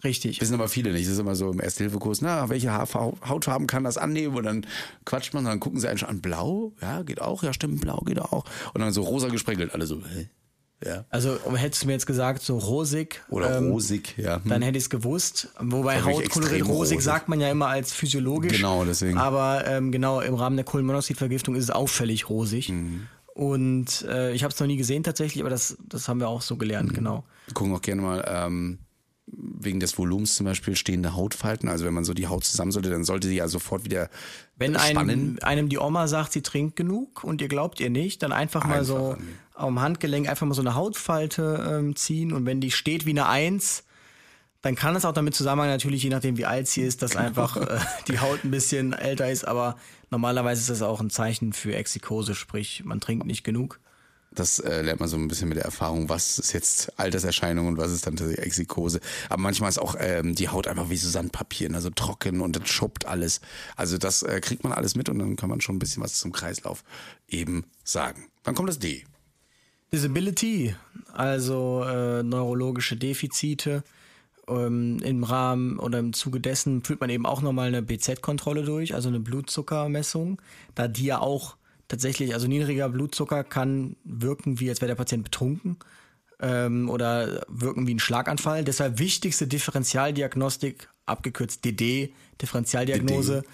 [0.03, 0.41] richtig.
[0.41, 1.07] Wissen aber viele nicht.
[1.07, 4.35] Das ist immer so im Erste-Hilfe-Kurs, na, welche Hautfarben kann das annehmen?
[4.37, 4.67] Und dann
[5.05, 6.73] quatscht man, dann gucken sie einen schon an, blau?
[6.81, 7.43] Ja, geht auch.
[7.43, 8.45] Ja, stimmt, blau geht auch.
[8.75, 9.73] Und dann so rosa gesprenkelt.
[9.73, 10.29] Alle so, hä?
[10.85, 11.05] Ja.
[11.09, 13.23] Also hättest du mir jetzt gesagt, so rosig.
[13.31, 14.37] Oder ähm, rosig, ja.
[14.37, 14.51] Hm.
[14.51, 15.49] Dann hätte ich es gewusst.
[15.59, 18.53] Wobei Hautkolorit rosig, sagt man ja immer als physiologisch.
[18.53, 19.17] Genau, deswegen.
[19.17, 22.69] Aber ähm, genau, im Rahmen der Kohlenmonoxidvergiftung ist es auffällig rosig.
[22.69, 23.07] Mhm.
[23.35, 26.41] Und äh, ich habe es noch nie gesehen tatsächlich, aber das, das haben wir auch
[26.41, 26.95] so gelernt, mhm.
[26.95, 27.25] genau.
[27.47, 28.79] Wir gucken auch gerne mal ähm,
[29.27, 31.69] wegen des Volumens zum Beispiel stehende Hautfalten.
[31.69, 34.09] Also wenn man so die Haut zusammen sollte, dann sollte sie ja sofort wieder
[34.57, 38.33] Wenn einem, einem die Oma sagt, sie trinkt genug und ihr glaubt ihr nicht, dann
[38.33, 39.17] einfach, einfach mal so
[39.55, 43.27] am Handgelenk einfach mal so eine Hautfalte ähm, ziehen und wenn die steht wie eine
[43.27, 43.85] Eins,
[44.63, 47.25] dann kann es auch damit zusammenhängen, natürlich je nachdem wie alt sie ist, dass genau.
[47.25, 49.77] einfach äh, die Haut ein bisschen älter ist, aber
[50.11, 53.81] normalerweise ist das auch ein Zeichen für Exikose, sprich man trinkt nicht genug.
[54.37, 57.79] Das äh, lernt man so ein bisschen mit der Erfahrung, was ist jetzt Alterserscheinung und
[57.79, 59.01] was ist dann die Exikose.
[59.29, 62.67] Aber manchmal ist auch ähm, die Haut einfach wie so Sandpapier, also trocken und dann
[62.67, 63.41] schuppt alles.
[63.77, 66.19] Also das äh, kriegt man alles mit und dann kann man schon ein bisschen was
[66.19, 66.85] zum Kreislauf
[67.29, 68.27] eben sagen.
[68.45, 69.05] Dann kommt das D.
[69.93, 70.75] Disability,
[71.13, 73.85] also äh, neurologische Defizite.
[74.49, 78.95] Ähm, Im Rahmen oder im Zuge dessen führt man eben auch nochmal eine BZ-Kontrolle durch,
[78.95, 80.41] also eine Blutzuckermessung,
[80.75, 81.57] da die ja auch
[81.89, 85.77] tatsächlich, also niedriger Blutzucker kann wirken, wie als wäre der Patient betrunken
[86.41, 88.65] ähm, oder wirken wie ein Schlaganfall.
[88.65, 93.45] Deshalb wichtigste Differentialdiagnostik, abgekürzt DD, Differentialdiagnose.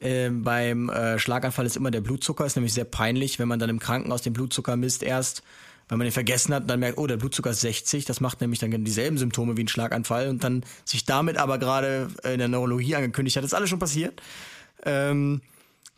[0.00, 3.70] Ähm, beim äh, Schlaganfall ist immer der Blutzucker, ist nämlich sehr peinlich, wenn man dann
[3.70, 5.42] im Krankenhaus den Blutzucker misst erst,
[5.88, 8.40] weil man den vergessen hat und dann merkt, oh, der Blutzucker ist 60, das macht
[8.40, 12.46] nämlich dann dieselben Symptome wie ein Schlaganfall und dann sich damit aber gerade in der
[12.46, 14.22] Neurologie angekündigt hat, das ist alles schon passiert.
[14.84, 15.40] Ähm,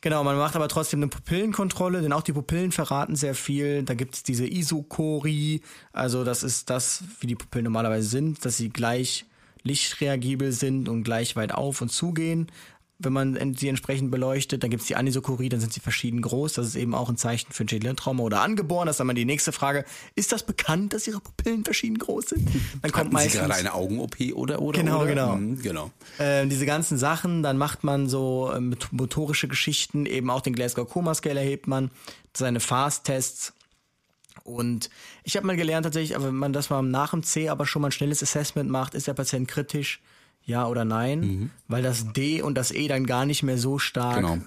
[0.03, 3.83] Genau, man macht aber trotzdem eine Pupillenkontrolle, denn auch die Pupillen verraten sehr viel.
[3.83, 5.61] Da gibt es diese Isokorie,
[5.93, 9.27] also das ist das, wie die Pupillen normalerweise sind, dass sie gleich
[9.63, 12.51] lichtreagibel sind und gleich weit auf und zugehen
[13.03, 14.63] wenn man sie entsprechend beleuchtet.
[14.63, 16.55] Dann gibt es die Anisokorie, dann sind sie verschieden groß.
[16.55, 18.87] Das ist eben auch ein Zeichen für ein Schädelhirntrauma oder angeboren.
[18.87, 19.85] Das ist dann mal die nächste Frage.
[20.15, 22.49] Ist das bekannt, dass ihre Pupillen verschieden groß sind?
[22.83, 24.79] Dann kommt meistens, Sie gerade eine Augen-OP oder, oder?
[24.79, 25.07] Genau, oder?
[25.07, 25.37] genau.
[25.37, 25.91] Mhm, genau.
[26.19, 30.89] Äh, diese ganzen Sachen, dann macht man so äh, motorische Geschichten, eben auch den Glasgow
[30.89, 31.91] Coma Scale erhebt man,
[32.35, 33.53] seine Fast-Tests.
[34.45, 34.91] Und
[35.25, 37.89] ich habe mal gelernt tatsächlich, wenn man das mal nach dem C aber schon mal
[37.89, 40.01] ein schnelles Assessment macht, ist der Patient kritisch,
[40.51, 41.51] ja oder nein, mhm.
[41.69, 44.17] weil das D und das E dann gar nicht mehr so stark.
[44.17, 44.39] Genau.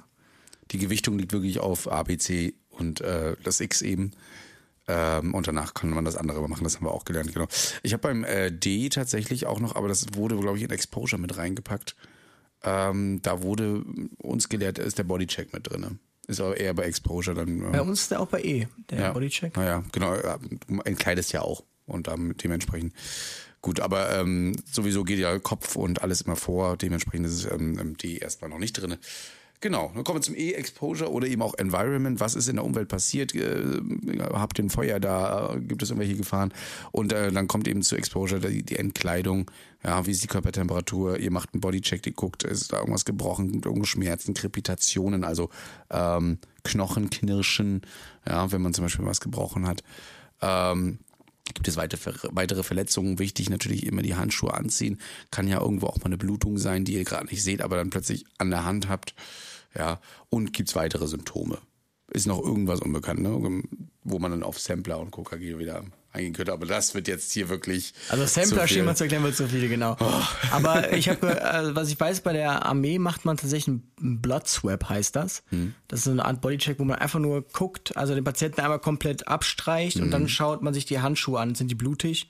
[0.72, 4.12] Die Gewichtung liegt wirklich auf A, B, C und äh, das X eben.
[4.88, 7.48] Ähm, und danach kann man das andere machen, das haben wir auch gelernt, genau.
[7.84, 11.22] Ich habe beim äh, D tatsächlich auch noch, aber das wurde, glaube ich, in Exposure
[11.22, 11.96] mit reingepackt.
[12.64, 13.84] Ähm, da wurde
[14.18, 16.00] uns gelehrt, ist der Bodycheck mit drin.
[16.28, 17.62] Ist aber eher bei Exposure dann.
[17.62, 19.56] Äh, bei uns ist der auch bei E, der ja, Bodycheck.
[19.56, 20.16] Naja, genau.
[20.16, 21.64] Du entkleidest ja auch.
[21.86, 22.94] Und dann dementsprechend
[23.64, 26.76] Gut, aber ähm, sowieso geht ja Kopf und alles immer vor.
[26.76, 28.98] Dementsprechend ist es ähm, die erstmal noch nicht drin.
[29.62, 32.20] Genau, dann kommen wir zum E-Exposure oder eben auch Environment.
[32.20, 33.34] Was ist in der Umwelt passiert?
[33.34, 33.80] Äh,
[34.34, 35.56] habt ihr ein Feuer da?
[35.58, 36.54] Gibt es irgendwelche Gefahren?
[36.92, 39.50] Und äh, dann kommt eben zu Exposure die, die Entkleidung.
[39.82, 41.18] Ja, wie ist die Körpertemperatur?
[41.20, 45.50] Ihr macht einen Bodycheck, ihr guckt, ist da irgendwas gebrochen, irgendwo Schmerzen, Krepitationen, also
[45.90, 47.84] ähm, Knochenknirschen,
[48.28, 49.84] ja, wenn man zum Beispiel was gebrochen hat.
[50.42, 51.00] Ähm,
[51.54, 53.20] Gibt es weitere Verletzungen?
[53.20, 55.00] Wichtig natürlich immer die Handschuhe anziehen.
[55.32, 57.90] Kann ja irgendwo auch mal eine Blutung sein, die ihr gerade nicht seht, aber dann
[57.90, 59.16] plötzlich an der Hand habt.
[59.76, 60.00] Ja.
[60.30, 61.60] Und gibt es weitere Symptome?
[62.12, 63.64] Ist noch irgendwas unbekannt, ne?
[64.04, 65.84] wo man dann auf Sampler und KKG wieder
[66.14, 66.54] eingehen könnte.
[66.54, 67.94] Aber das wird jetzt hier wirklich.
[68.10, 69.98] Also Sampler-Schema zu erklären wird zu viele, genau.
[70.00, 70.22] Oh.
[70.52, 74.48] Aber ich habe, äh, was ich weiß, bei der Armee macht man tatsächlich einen Blood
[74.48, 75.44] Swab, heißt das.
[75.50, 75.74] Hm.
[75.88, 78.80] Das ist so eine Art Bodycheck, wo man einfach nur guckt, also den Patienten einmal
[78.80, 80.04] komplett abstreicht hm.
[80.04, 82.30] und dann schaut man sich die Handschuhe an, sind die blutig?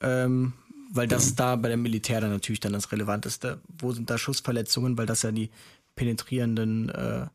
[0.00, 0.52] Ähm,
[0.90, 1.34] weil das ja.
[1.36, 3.60] da bei dem Militär dann natürlich dann das Relevanteste.
[3.78, 4.98] Wo sind da Schussverletzungen?
[4.98, 5.50] Weil das ja die
[5.94, 7.26] penetrierenden äh,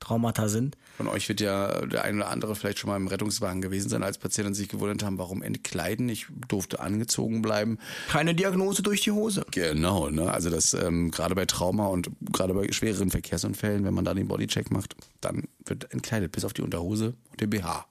[0.00, 0.76] Traumata sind.
[0.96, 4.02] Von euch wird ja der ein oder andere vielleicht schon mal im Rettungswagen gewesen sein,
[4.02, 6.08] als Patienten sich gewundert haben, warum entkleiden.
[6.08, 7.78] Ich durfte angezogen bleiben.
[8.08, 9.44] Keine Diagnose durch die Hose.
[9.50, 10.32] Genau, ne?
[10.32, 14.28] Also das ähm, gerade bei Trauma und gerade bei schwereren Verkehrsunfällen, wenn man da den
[14.28, 17.86] Bodycheck macht, dann wird entkleidet bis auf die Unterhose und den BH.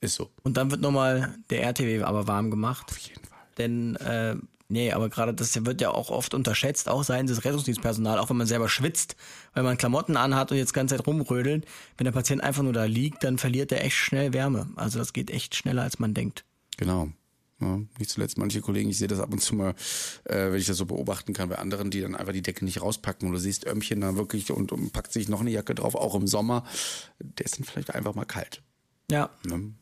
[0.00, 0.30] Ist so.
[0.42, 2.86] Und dann wird nochmal der RTW aber warm gemacht.
[2.90, 3.38] Auf jeden Fall.
[3.58, 4.36] Denn äh,
[4.68, 8.36] Nee, aber gerade das wird ja auch oft unterschätzt, auch seien das Rettungsdienstpersonal, auch wenn
[8.36, 9.14] man selber schwitzt,
[9.54, 11.66] weil man Klamotten anhat und jetzt ganze Zeit rumrödelt.
[11.96, 14.68] Wenn der Patient einfach nur da liegt, dann verliert er echt schnell Wärme.
[14.74, 16.44] Also das geht echt schneller, als man denkt.
[16.76, 17.08] Genau.
[17.60, 19.74] Ja, nicht zuletzt manche Kollegen, ich sehe das ab und zu mal,
[20.24, 22.82] äh, wenn ich das so beobachten kann bei anderen, die dann einfach die Decke nicht
[22.82, 25.94] rauspacken und du siehst Ömmchen da wirklich und, und packt sich noch eine Jacke drauf,
[25.94, 26.64] auch im Sommer.
[27.18, 28.62] Der ist dann vielleicht einfach mal kalt.
[29.10, 29.30] Ja.
[29.46, 29.72] Ne?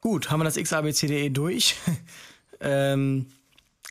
[0.00, 1.74] Gut, haben wir das XABCDE durch.
[2.60, 3.26] ähm,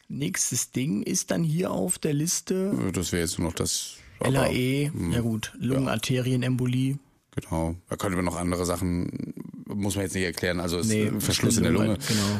[0.07, 2.91] Nächstes Ding ist dann hier auf der Liste.
[2.93, 3.95] Das wäre jetzt nur noch das.
[4.19, 5.11] LAE, aber, hm.
[5.11, 6.99] ja gut, Lungenarterienembolie.
[7.35, 7.75] Genau.
[7.89, 9.33] Da könnte man noch andere Sachen,
[9.65, 10.61] muss man jetzt nicht erklären.
[10.61, 11.97] Also nee, Verschluss in der Lunge,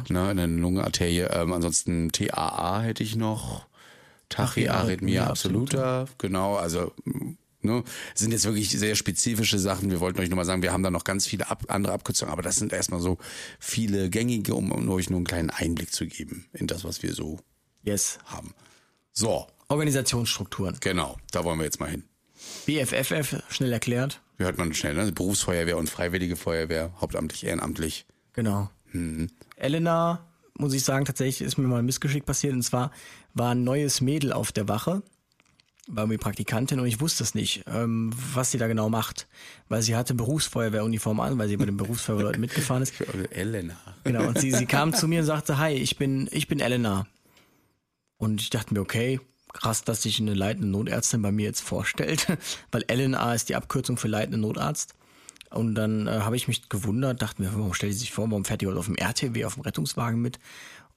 [0.08, 0.26] genau.
[0.26, 1.28] ne, in der Lungenarterie.
[1.32, 3.68] Ähm, ansonsten TAA hätte ich noch.
[4.30, 6.06] Tachyarrhythmie absoluta.
[6.18, 6.92] Genau, also
[7.66, 7.84] Ne?
[8.14, 9.90] Sind jetzt wirklich sehr spezifische Sachen.
[9.90, 12.32] Wir wollten euch nur mal sagen, wir haben da noch ganz viele ab, andere Abkürzungen,
[12.32, 13.18] aber das sind erstmal so
[13.60, 17.14] viele gängige, um, um euch nur einen kleinen Einblick zu geben in das, was wir
[17.14, 17.40] so
[17.86, 18.20] yes.
[18.26, 18.54] haben.
[19.14, 19.48] So.
[19.68, 20.78] Organisationsstrukturen.
[20.80, 22.04] Genau, da wollen wir jetzt mal hin.
[22.66, 24.22] BFFF, schnell erklärt.
[24.38, 25.12] Wie hört man schnell, ne?
[25.12, 28.06] Berufsfeuerwehr und Freiwillige Feuerwehr, hauptamtlich, ehrenamtlich.
[28.34, 28.70] Genau.
[28.92, 29.30] Mhm.
[29.56, 30.26] Elena,
[30.58, 32.54] muss ich sagen, tatsächlich ist mir mal ein Missgeschick passiert.
[32.54, 32.92] Und zwar
[33.34, 35.04] war ein neues Mädel auf der Wache.
[35.88, 39.28] war irgendwie Praktikantin und ich wusste es nicht, ähm, was sie da genau macht.
[39.70, 42.94] Weil sie hatte Berufsfeuerwehruniform an, weil sie bei den Berufsfeuerwehrleuten mitgefahren ist.
[43.32, 43.76] Elena.
[44.04, 47.08] Genau, und sie, sie kam zu mir und sagte, hi, ich bin, ich bin Elena.
[48.26, 49.20] Und ich dachte mir, okay,
[49.54, 52.26] krass, dass sich eine leitende Notärztin bei mir jetzt vorstellt,
[52.72, 54.96] weil LNA ist die Abkürzung für leitende Notarzt.
[55.52, 58.44] Und dann äh, habe ich mich gewundert, dachte mir, warum stellt sie sich vor, warum
[58.44, 60.40] fährt die heute auf dem RTW, auf dem Rettungswagen mit?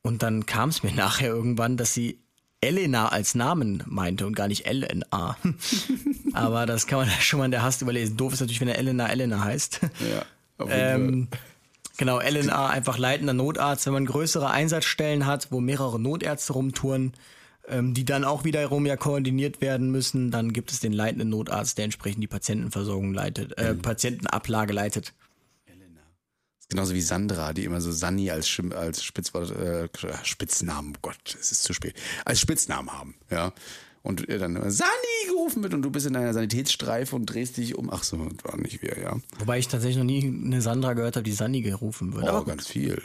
[0.01, 2.19] Und dann kam es mir nachher irgendwann, dass sie
[2.63, 5.37] Elena als Namen meinte und gar nicht LNA.
[6.33, 8.17] Aber das kann man schon mal in der Hast überlesen.
[8.17, 9.81] Doof ist natürlich, wenn er Elena Elena heißt.
[9.83, 10.25] Ja.
[10.65, 11.29] auf jeden Ähm,
[11.99, 13.85] genau, LNA einfach leitender Notarzt.
[13.85, 17.13] Wenn man größere Einsatzstellen hat, wo mehrere Notärzte rumtouren,
[17.69, 21.77] ähm, die dann auch wiederum ja koordiniert werden müssen, dann gibt es den leitenden Notarzt,
[21.77, 25.13] der entsprechend die Patientenversorgung leitet, äh, Patientenablage leitet.
[26.71, 29.89] Genauso wie Sandra, die immer so Sani als, Schim- als Spitzwort, äh,
[30.23, 31.95] Spitznamen, oh Gott, es ist zu spät,
[32.27, 33.53] als Spitznamen haben, ja.
[34.03, 34.91] Und dann immer Sani
[35.27, 37.91] gerufen wird und du bist in deiner Sanitätsstreife und drehst dich um.
[37.91, 39.17] Ach so, war nicht wir, ja.
[39.39, 42.25] Wobei ich tatsächlich noch nie eine Sandra gehört habe, die Sani gerufen wird.
[42.25, 43.03] Oh, Aber ganz viel.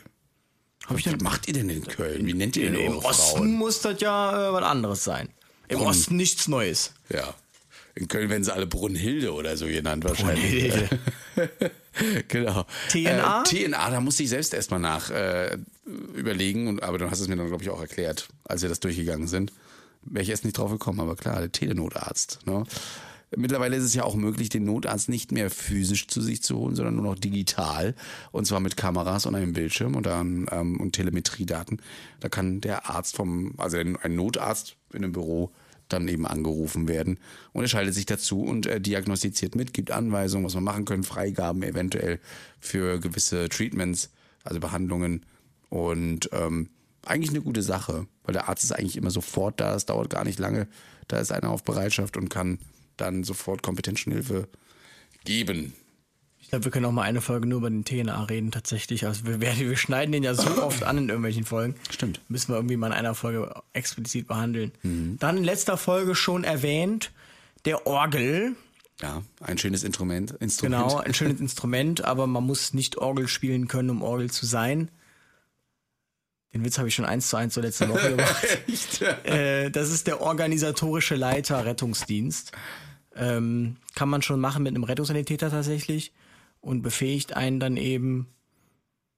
[0.85, 2.25] hab ich Was macht ihr denn in Köln?
[2.25, 3.53] Wie nennt ihr denn im Osten Frauen?
[3.53, 5.29] muss das ja äh, was anderes sein.
[5.67, 5.89] Im Warum?
[5.89, 6.93] Osten nichts Neues.
[7.09, 7.33] Ja.
[7.95, 10.73] In Köln werden sie alle Brunhilde oder so genannt wahrscheinlich.
[12.27, 12.65] genau.
[12.89, 13.43] TNA?
[13.43, 15.57] Äh, TNA, da musste ich selbst erstmal nach äh,
[16.15, 18.79] überlegen, und, aber du hast es mir dann, glaube ich, auch erklärt, als wir das
[18.79, 19.51] durchgegangen sind.
[20.05, 22.39] Wäre ich erst nicht drauf gekommen, aber klar, der Telenotarzt.
[22.45, 22.63] Ne?
[23.35, 26.75] Mittlerweile ist es ja auch möglich, den Notarzt nicht mehr physisch zu sich zu holen,
[26.75, 27.95] sondern nur noch digital.
[28.31, 31.81] Und zwar mit Kameras und einem Bildschirm und, dann, ähm, und Telemetriedaten.
[32.19, 35.51] Da kann der Arzt vom, also ein Notarzt in einem Büro
[35.89, 37.19] dann eben angerufen werden.
[37.51, 41.03] Und er schaltet sich dazu und äh, diagnostiziert mit, gibt Anweisungen, was man machen können,
[41.03, 42.19] Freigaben eventuell
[42.59, 44.09] für gewisse Treatments,
[44.43, 45.25] also Behandlungen.
[45.69, 46.69] Und ähm,
[47.05, 50.23] eigentlich eine gute Sache, weil der Arzt ist eigentlich immer sofort da, es dauert gar
[50.23, 50.67] nicht lange.
[51.07, 52.59] Da ist einer auf Bereitschaft und kann
[52.97, 53.61] dann sofort
[54.11, 54.47] Hilfe
[55.25, 55.73] geben.
[56.39, 59.05] Ich glaube, wir können auch mal eine Folge nur über den TNA reden, tatsächlich.
[59.07, 61.75] Also wir, werden- wir schneiden den ja so oft an in irgendwelchen Folgen.
[61.89, 62.21] Stimmt.
[62.29, 64.71] Müssen wir irgendwie mal in einer Folge explizit behandeln.
[64.83, 65.17] Mhm.
[65.19, 67.11] Dann in letzter Folge schon erwähnt,
[67.65, 68.55] der Orgel.
[69.01, 70.31] Ja, ein schönes Instrument.
[70.39, 70.83] Instrument.
[70.83, 74.89] Genau, ein schönes Instrument, aber man muss nicht Orgel spielen können, um Orgel zu sein.
[76.53, 79.01] Den Witz habe ich schon eins zu eins zur letzten Woche gemacht.
[79.25, 82.51] äh, das ist der organisatorische Leiter Rettungsdienst.
[83.15, 86.13] Ähm, kann man schon machen mit einem Rettungssanitäter tatsächlich
[86.61, 88.27] und befähigt einen dann eben,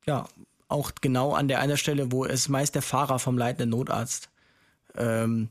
[0.05, 0.27] ja,
[0.67, 4.29] auch genau an der einer Stelle, wo es meist der Fahrer vom leitenden Notarzt
[4.97, 5.49] ähm,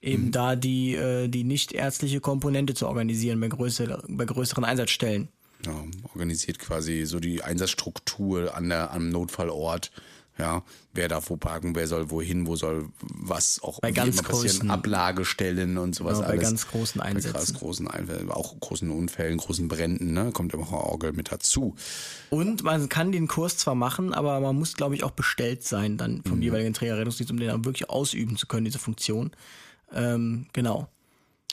[0.00, 5.28] eben da die, äh, die nicht ärztliche Komponente zu organisieren bei, größer, bei größeren Einsatzstellen.
[5.64, 9.92] Ja, organisiert quasi so die Einsatzstruktur an der, am Notfallort.
[10.38, 10.64] Ja,
[10.94, 15.76] wer darf wo parken, wer soll wohin, wo soll was auch Bei ganz großen- Ablagestellen
[15.76, 16.42] und sowas Genau, bei alles.
[16.42, 17.34] ganz großen Bei Einsätzen.
[17.34, 21.74] ganz großen Einfällen, auch großen Unfällen, großen Bränden, ne, kommt immer auch Orgel mit dazu.
[22.30, 25.98] Und man kann den Kurs zwar machen, aber man muss, glaube ich, auch bestellt sein
[25.98, 29.32] dann vom jeweiligen Träger Rettungsdienst, um den dann wirklich ausüben zu können, diese Funktion.
[29.92, 30.88] Ähm, genau.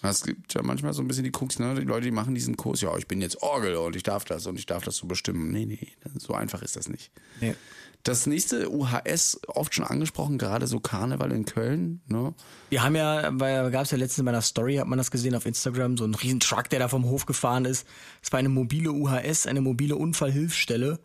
[0.01, 1.75] Es gibt ja manchmal so ein bisschen die Krux, ne?
[1.75, 4.45] Die Leute, die machen diesen Kurs, ja, ich bin jetzt Orgel und ich darf das
[4.47, 5.51] und ich darf das so bestimmen.
[5.51, 7.11] Nee, nee, so einfach ist das nicht.
[7.41, 7.55] Nee.
[8.03, 12.33] Das nächste UHS, oft schon angesprochen, gerade so Karneval in Köln, ne?
[12.69, 15.35] Wir haben ja, weil gab es ja letztens in meiner Story, hat man das gesehen
[15.35, 17.85] auf Instagram, so ein riesen Truck, der da vom Hof gefahren ist.
[18.23, 20.99] Es war eine mobile UHS, eine mobile Unfallhilfsstelle.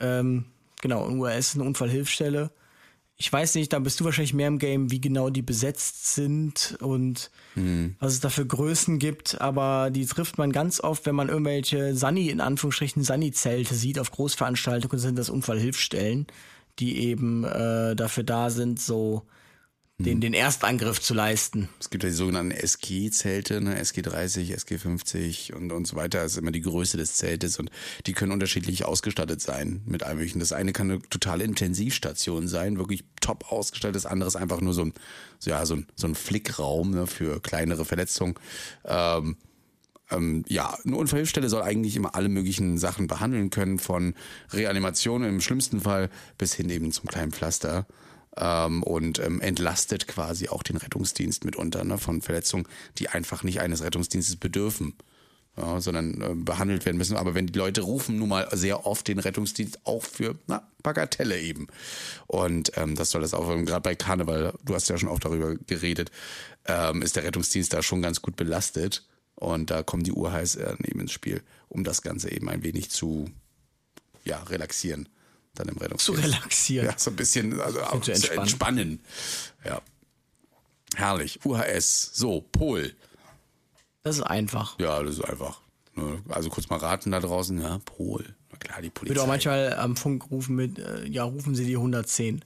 [0.00, 0.46] Ähm,
[0.82, 2.50] genau, UHS ist eine Unfallhilfsstelle.
[3.18, 6.76] Ich weiß nicht, da bist du wahrscheinlich mehr im Game, wie genau die besetzt sind
[6.80, 7.30] und
[7.98, 11.94] was es da für Größen gibt, aber die trifft man ganz oft, wenn man irgendwelche
[11.94, 16.26] Sani, in Anführungsstrichen Sani-Zelte sieht auf Großveranstaltungen, sind das Unfallhilfsstellen,
[16.78, 19.22] die eben äh, dafür da sind, so
[19.98, 21.70] den, den Erstangriff zu leisten.
[21.80, 23.80] Es gibt ja die sogenannten SG-Zelte, ne?
[23.80, 26.22] SG30, SG50 und, und so weiter.
[26.22, 27.70] Das ist immer die Größe des Zeltes und
[28.06, 30.40] die können unterschiedlich ausgestattet sein mit allem möglichen.
[30.40, 33.96] Das eine kann eine totale Intensivstation sein, wirklich top ausgestattet.
[33.96, 34.92] Das andere ist einfach nur so ein,
[35.38, 37.06] so, ja, so ein, so ein Flickraum ne?
[37.06, 38.34] für kleinere Verletzungen.
[38.84, 39.38] Ähm,
[40.10, 44.14] ähm, ja, eine Unfallhilfstelle soll eigentlich immer alle möglichen Sachen behandeln können, von
[44.52, 47.86] Reanimation im schlimmsten Fall bis hin eben zum kleinen Pflaster.
[48.38, 52.66] Ähm, und ähm, entlastet quasi auch den Rettungsdienst mitunter ne, von Verletzungen,
[52.98, 54.94] die einfach nicht eines Rettungsdienstes bedürfen,
[55.56, 57.16] ja, sondern äh, behandelt werden müssen.
[57.16, 61.40] Aber wenn die Leute rufen nun mal sehr oft den Rettungsdienst auch für na, Bagatelle
[61.40, 61.68] eben.
[62.26, 65.54] Und ähm, das soll das auch, gerade bei Karneval, du hast ja schon oft darüber
[65.54, 66.10] geredet,
[66.66, 69.06] ähm, ist der Rettungsdienst da schon ganz gut belastet.
[69.34, 73.30] Und da kommen die UHS eben ins Spiel, um das Ganze eben ein wenig zu
[74.24, 75.08] ja, relaxieren.
[75.56, 76.24] Dann im Zu Rettungsdienst.
[76.24, 76.86] relaxieren.
[76.86, 78.40] Ja, so ein bisschen also auch zu zu entspannen.
[78.40, 79.00] entspannen.
[79.64, 79.82] Ja.
[80.94, 81.40] Herrlich.
[81.44, 82.10] UHS.
[82.14, 82.94] So, Pol.
[84.02, 84.78] Das ist einfach.
[84.78, 85.60] Ja, das ist einfach.
[85.94, 86.22] ne?
[86.28, 88.24] Also kurz mal raten da draußen, ja, Pol.
[88.52, 89.14] Na klar, die Polizei.
[89.14, 92.44] Wird auch manchmal am Funk rufen mit, äh, ja, rufen Sie die 110.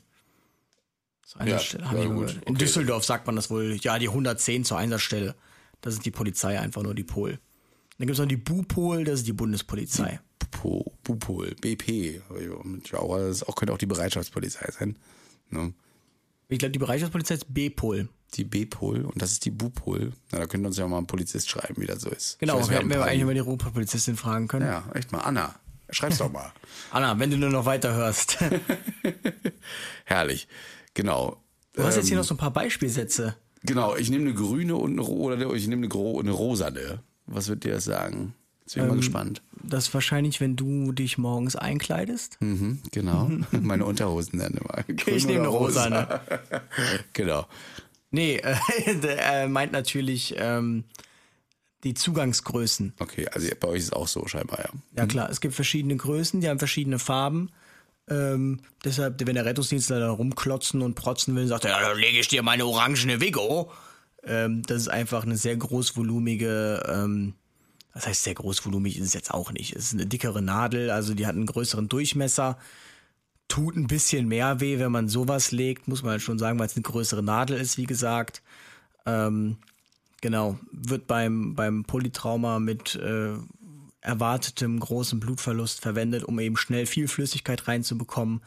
[1.26, 1.84] Zur Einsatzstelle.
[1.84, 2.32] Ja, ich mal gut.
[2.32, 2.54] In okay.
[2.54, 5.34] Düsseldorf sagt man das wohl, ja, die 110 zur Einsatzstelle.
[5.80, 7.38] Das ist die Polizei, einfach nur die Pol.
[7.98, 10.20] Dann gibt es noch die Bupol, das ist die Bundespolizei.
[10.50, 12.20] Po, Bupol, BP.
[12.92, 14.96] Aber das auch, könnte auch die Bereitschaftspolizei sein.
[15.50, 15.72] Ne?
[16.48, 18.08] Ich glaube, die Bereitschaftspolizei ist B-Pol.
[18.34, 20.12] Die B-Pol und das ist die Bupol.
[20.30, 22.38] Na, da könnte uns ja mal ein Polizist schreiben, wie das so ist.
[22.38, 24.66] Genau, weiß, wir hätten wir eigentlich mal die Ruhrpolizistin fragen können.
[24.66, 25.18] Ja, echt mal.
[25.20, 25.54] Anna,
[25.90, 26.52] schreib's doch mal.
[26.92, 28.38] Anna, wenn du nur noch weiterhörst.
[30.04, 30.48] Herrlich.
[30.94, 31.42] Genau.
[31.72, 33.36] Du hast jetzt hier Ähm, noch so ein paar Beispielsätze.
[33.62, 37.02] Genau, ich nehme eine grüne und eine, ro- oder ich nehme eine, gro eine rosane.
[37.26, 38.34] Was wird dir das sagen?
[38.74, 39.42] Bin ich mal Ähm, gespannt.
[39.62, 42.38] Das ist wahrscheinlich, wenn du dich morgens einkleidest.
[42.40, 43.30] Mhm, genau.
[43.50, 44.82] Meine Unterhosen dann immer.
[44.84, 46.20] Grün Ich nehme eine rosa.
[47.12, 47.46] genau.
[48.10, 48.56] Nee, äh,
[49.16, 50.84] er meint natürlich ähm,
[51.84, 52.94] die Zugangsgrößen.
[52.98, 54.70] Okay, also bei euch ist es auch so scheinbar, ja.
[54.96, 57.50] Ja klar, es gibt verschiedene Größen, die haben verschiedene Farben.
[58.08, 62.18] Ähm, deshalb, wenn der Rettungsdienstler da rumklotzen und protzen will, sagt er, ja, dann lege
[62.18, 63.70] ich dir meine orangene Vigo.
[64.24, 67.34] Ähm, das ist einfach eine sehr großvolumige, ähm,
[67.94, 69.74] das heißt sehr großvolumig ist es jetzt auch nicht.
[69.74, 72.58] Es ist eine dickere Nadel, also die hat einen größeren Durchmesser.
[73.48, 76.66] Tut ein bisschen mehr weh, wenn man sowas legt, muss man halt schon sagen, weil
[76.66, 78.42] es eine größere Nadel ist, wie gesagt.
[79.06, 79.56] Ähm,
[80.20, 83.32] genau, wird beim, beim Polytrauma mit äh,
[84.02, 88.40] erwartetem großen Blutverlust verwendet, um eben schnell viel Flüssigkeit reinzubekommen.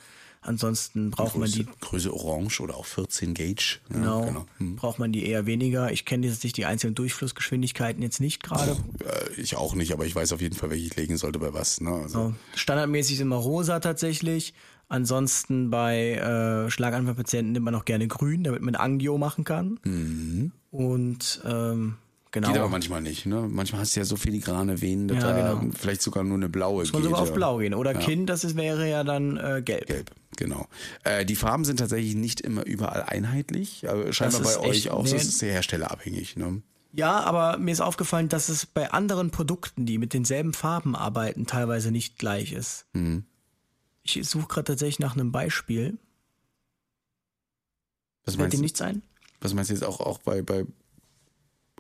[0.46, 3.80] Ansonsten braucht man Größe, die Größe Orange oder auch 14 Gauge.
[3.94, 4.76] Ja, genau, Hm.
[4.76, 5.92] braucht man die eher weniger.
[5.92, 8.72] Ich kenne jetzt nicht die einzelnen Durchflussgeschwindigkeiten jetzt nicht gerade.
[9.00, 11.54] Äh, Ich auch nicht, aber ich weiß auf jeden Fall, welche ich legen sollte bei
[11.54, 11.80] was.
[11.82, 11.92] Ne?
[11.92, 12.34] Also, So.
[12.56, 14.54] Standardmäßig ist immer rosa tatsächlich.
[14.90, 19.80] Ansonsten bei äh, Schlaganfallpatienten nimmt man auch gerne grün, damit man Angio machen kann.
[20.72, 21.96] Und ähm,
[22.34, 22.50] genau.
[22.50, 23.26] Geht aber manchmal nicht.
[23.26, 23.48] Ne?
[23.50, 25.72] Manchmal hast du ja so filigrane Venen, dass Ja, da genau.
[25.80, 27.74] vielleicht sogar nur eine blaue Muss man sogar auf blau gehen.
[27.74, 28.00] Oder Ja.
[28.00, 29.86] Kind, das ist, wäre ja dann äh, gelb.
[29.88, 30.68] Gelb, genau.
[31.06, 33.88] Äh, die Farben sind tatsächlich nicht immer überall einheitlich.
[33.90, 35.06] Aber scheinbar Das bei euch echt- auch.
[35.06, 35.12] nee.
[35.14, 36.36] Das ist sehr herstellerabhängig.
[36.36, 36.62] Ne?
[36.92, 41.46] Ja, aber mir ist aufgefallen, dass es bei anderen Produkten, die mit denselben Farben arbeiten,
[41.48, 42.86] teilweise nicht gleich ist.
[42.94, 43.24] Mhm.
[44.04, 45.98] Ich suche gerade tatsächlich nach einem Beispiel.
[48.26, 49.02] Was Fällt meinst, dir du, nichts ein?
[49.42, 50.66] was meinst du jetzt auch, auch bei, bei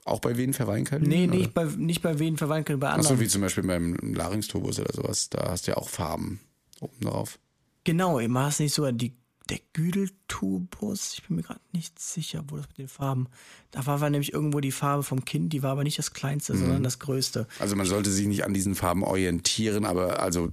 [0.05, 1.07] auch bei Venen verweinkalten?
[1.07, 1.35] Nee, oder?
[1.35, 3.17] nicht bei, nicht bei wen verwandeln, bei Ach anderen.
[3.17, 5.29] so, wie zum Beispiel beim Larynxturbus oder sowas.
[5.29, 6.39] Da hast du ja auch Farben
[6.81, 7.39] oben drauf.
[7.85, 9.13] Genau, war es nicht sogar die,
[9.49, 11.13] der Güdeltubus?
[11.13, 13.27] Ich bin mir gerade nicht sicher, wo das mit den Farben.
[13.71, 16.53] Da war, war nämlich irgendwo die Farbe vom Kind, die war aber nicht das kleinste,
[16.53, 16.59] Mhm.
[16.59, 17.47] sondern das größte.
[17.59, 20.49] Also man sollte sich nicht an diesen Farben orientieren, aber also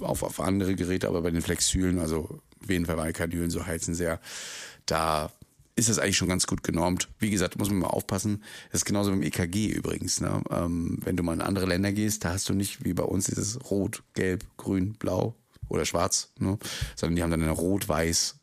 [0.00, 4.20] auf, auf andere Geräte, aber bei den Flexylen, also Venenverweilkadülen, so heißen sehr,
[4.86, 5.30] da
[5.76, 7.08] ist das eigentlich schon ganz gut genormt.
[7.18, 8.42] Wie gesagt, muss man mal aufpassen.
[8.70, 10.20] Das ist genauso dem EKG übrigens.
[10.20, 10.42] Ne?
[10.50, 13.26] Ähm, wenn du mal in andere Länder gehst, da hast du nicht wie bei uns
[13.26, 15.34] dieses Rot, Gelb, Grün, Blau
[15.68, 16.58] oder Schwarz, ne?
[16.94, 18.36] sondern die haben dann eine Rot, Weiß,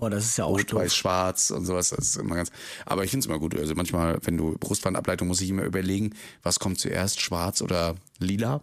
[0.00, 0.94] Boah, das ist ja auch Rot, Weiß.
[0.94, 1.90] Schwarz und sowas.
[1.90, 2.50] Das ist immer ganz.
[2.86, 3.54] Aber ich finde es immer gut.
[3.54, 8.62] Also manchmal, wenn du Brustwandableitung, muss ich immer überlegen, was kommt zuerst, schwarz oder lila.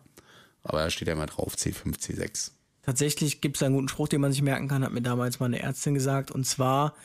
[0.64, 2.52] Aber da steht ja immer drauf, C5, C6.
[2.82, 5.46] Tatsächlich gibt es einen guten Spruch, den man sich merken kann, hat mir damals mal
[5.46, 6.32] eine Ärztin gesagt.
[6.32, 6.96] Und zwar,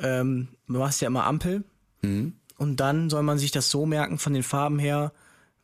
[0.00, 1.64] ähm, du machst ja immer Ampel.
[2.02, 2.34] Mhm.
[2.56, 5.12] Und dann soll man sich das so merken, von den Farben her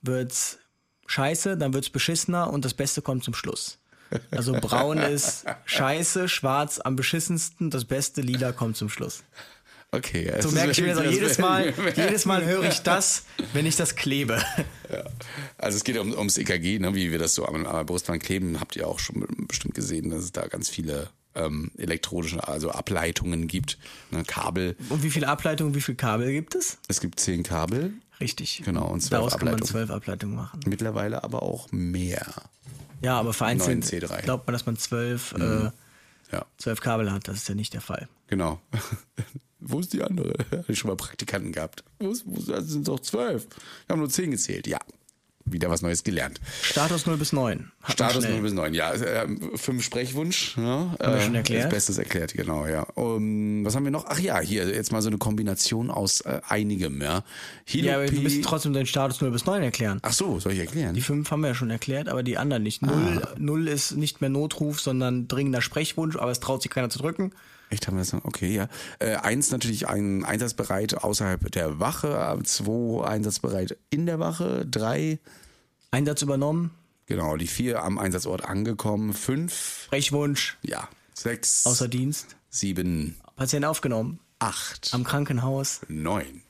[0.02, 0.58] wird's
[1.06, 3.78] scheiße, dann wird's beschissener und das Beste kommt zum Schluss.
[4.30, 9.24] Also braun ist scheiße, schwarz am beschissensten, das Beste lila kommt zum Schluss.
[9.90, 10.32] Okay.
[10.40, 13.76] So merke ich mir das auch jedes Mal, jedes Mal höre ich das, wenn ich
[13.76, 14.42] das klebe.
[15.56, 18.60] Also es geht um, ums EKG, ne, wie wir das so am, am Brustwand kleben,
[18.60, 23.46] habt ihr auch schon bestimmt gesehen, dass es da ganz viele ähm, elektronische, also Ableitungen
[23.48, 23.78] gibt,
[24.10, 24.76] ne, Kabel.
[24.88, 26.78] Und wie viele Ableitungen, wie viele Kabel gibt es?
[26.88, 28.62] Es gibt zehn Kabel, Richtig.
[28.64, 29.70] Genau, und zwölf Daraus kann man Ableitungen.
[29.70, 30.60] zwölf Ableitungen machen.
[30.66, 32.24] mittlerweile aber auch mehr.
[33.02, 34.22] Ja, aber vereinzelt 9 C3.
[34.22, 35.72] glaubt man, dass man zwölf, Mhm.
[36.30, 37.26] äh, Ja, zwölf Kabel hat.
[37.28, 38.08] Das ist ja nicht der Fall.
[38.28, 38.60] genau.
[39.66, 40.32] Wo ist die andere?
[40.50, 41.82] Hatte ich schon mal Praktikanten gehabt.
[41.98, 43.46] Wo, ist, wo sind doch zwölf.
[43.86, 44.66] Wir haben nur zehn gezählt.
[44.66, 44.78] Ja,
[45.54, 46.38] wieder was Neues gelernt.
[46.62, 47.58] Status 0 bis 9.
[47.58, 48.32] Hat man Status schnell.
[48.34, 48.92] 0 bis 9, ja.
[48.92, 50.58] äh, Fünf Sprechwunsch.
[50.58, 51.64] Ja, Haben wir schon erklärt?
[51.64, 52.82] Ist Bestes erklärt, genau, ja.
[52.94, 54.04] Um, was haben wir noch?
[54.08, 57.24] Ach ja, hier jetzt mal so eine Kombination aus äh, einigem, ja.
[57.64, 60.00] Hilo Ja, aber du musst trotzdem den Status 0 bis 9 erklären.
[60.02, 60.94] Ach so, soll ich erklären?
[60.94, 62.82] Die fünf haben wir ja schon erklärt, aber die anderen nicht.
[62.82, 63.28] Null, Ah.
[63.38, 67.32] Null ist nicht mehr Notruf, sondern dringender Sprechwunsch, aber es traut sich keiner zu drücken.
[67.70, 68.24] Echt, haben wir das noch?
[68.24, 68.68] Okay, ja.
[68.98, 75.18] Äh, eins natürlich ein einsatzbereit außerhalb der Wache, äh, zwei einsatzbereit in der Wache, drei,
[75.94, 76.70] Einsatz übernommen,
[77.06, 84.18] genau, die vier am Einsatzort angekommen, fünf, Sprechwunsch, ja, sechs, außer Dienst, sieben, Patient aufgenommen,
[84.38, 86.42] acht, am Krankenhaus, neun.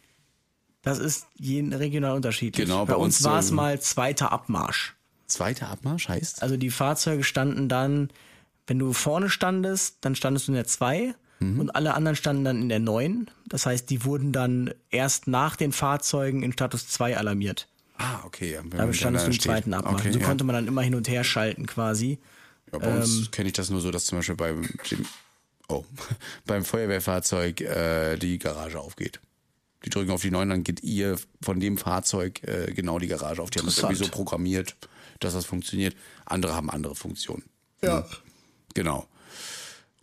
[0.82, 2.66] Das ist jeden regional unterschiedlich.
[2.66, 4.94] Genau, bei, bei uns, uns war es so- mal zweiter Abmarsch.
[5.26, 6.42] Zweiter Abmarsch heißt?
[6.42, 8.10] Also die Fahrzeuge standen dann,
[8.66, 11.58] wenn du vorne standest, dann standest du in der 2 Mhm.
[11.58, 13.28] und alle anderen standen dann in der 9.
[13.48, 17.66] Das heißt, die wurden dann erst nach den Fahrzeugen in Status 2 alarmiert.
[17.98, 18.58] Ah, okay.
[18.70, 20.00] Da standest du im zweiten Abmarsch.
[20.00, 20.26] Okay, so ja.
[20.26, 22.18] konnte man dann immer hin und her schalten quasi.
[22.72, 25.06] Ja, bei Ähm, uns kenne ich das nur so, dass zum Beispiel beim, dem,
[25.68, 25.84] oh,
[26.46, 29.20] beim Feuerwehrfahrzeug äh, die Garage aufgeht.
[29.84, 33.42] Die drücken auf die 9, dann geht ihr von dem Fahrzeug äh, genau die Garage
[33.42, 33.50] auf.
[33.50, 34.76] Die haben das irgendwie so programmiert,
[35.20, 35.94] dass das funktioniert.
[36.24, 37.44] Andere haben andere Funktionen.
[37.82, 38.06] Ja.
[38.72, 39.06] Genau.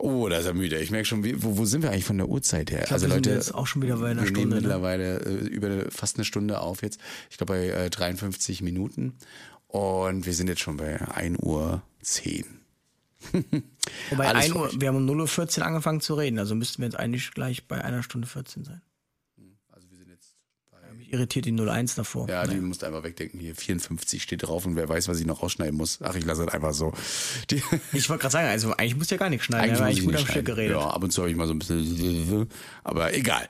[0.04, 0.80] Oh, da ist er müde.
[0.80, 2.82] Ich merke schon, wo, wo sind wir eigentlich von der Uhrzeit her?
[2.88, 4.62] glaub, wir sind jetzt auch schon wieder bei einer wir nehmen Stunde, ne?
[4.62, 6.98] mittlerweile äh, über fast eine Stunde auf jetzt.
[7.30, 9.16] Ich glaube bei äh, 53 Minuten.
[9.68, 12.44] Und wir sind jetzt schon bei 1 Uhr 10.
[14.10, 16.82] Wobei Alles 1 für Uhr, wir haben um 0.14 Uhr angefangen zu reden, also müssten
[16.82, 18.82] wir jetzt eigentlich gleich bei einer Stunde 14 sein.
[19.68, 20.34] Also wir sind jetzt
[20.98, 22.28] Mich irritiert die 01 davor.
[22.28, 22.62] Ja, die Naja.
[22.62, 23.38] musst du einfach wegdenken.
[23.38, 25.98] Hier 54 steht drauf und wer weiß, was ich noch rausschneiden muss.
[26.02, 26.92] Ach, ich lasse es einfach so.
[27.50, 29.70] Die, Ich wollte gerade sagen, also eigentlich muss ja gar nichts schneiden.
[29.70, 30.56] eigentlich haben muss eigentlich ich gut nicht am Stück schneiden.
[30.56, 30.76] geredet.
[30.76, 32.48] Ja, ab und zu habe ich mal so ein bisschen.
[32.84, 33.48] Aber egal.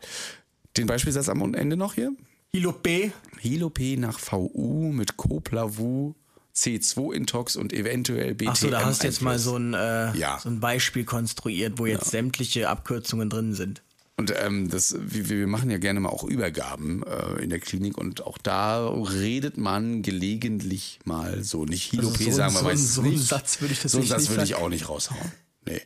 [0.76, 2.12] Den Beispielsatz am Ende noch hier.
[2.54, 3.10] Hilo B.
[3.38, 6.14] Hilo P nach VU mit Coplavu,
[6.54, 8.50] C2 Intox und eventuell BTM.
[8.50, 10.38] Achso, da hast du jetzt mal so ein, äh, Ja.
[10.42, 13.82] so ein Beispiel konstruiert, wo jetzt sämtliche Abkürzungen drin sind.
[14.18, 17.96] Und ähm, das, wir, wir machen ja gerne mal auch Übergaben äh, in der Klinik
[17.96, 22.62] und auch da redet man gelegentlich mal so nicht Hilo Also so ein- sagen, man
[22.62, 23.26] so ein- so einen nicht.
[23.26, 25.32] Satz würde ich So einen Satz würde ich auch nicht raushauen.
[25.66, 25.80] Nee.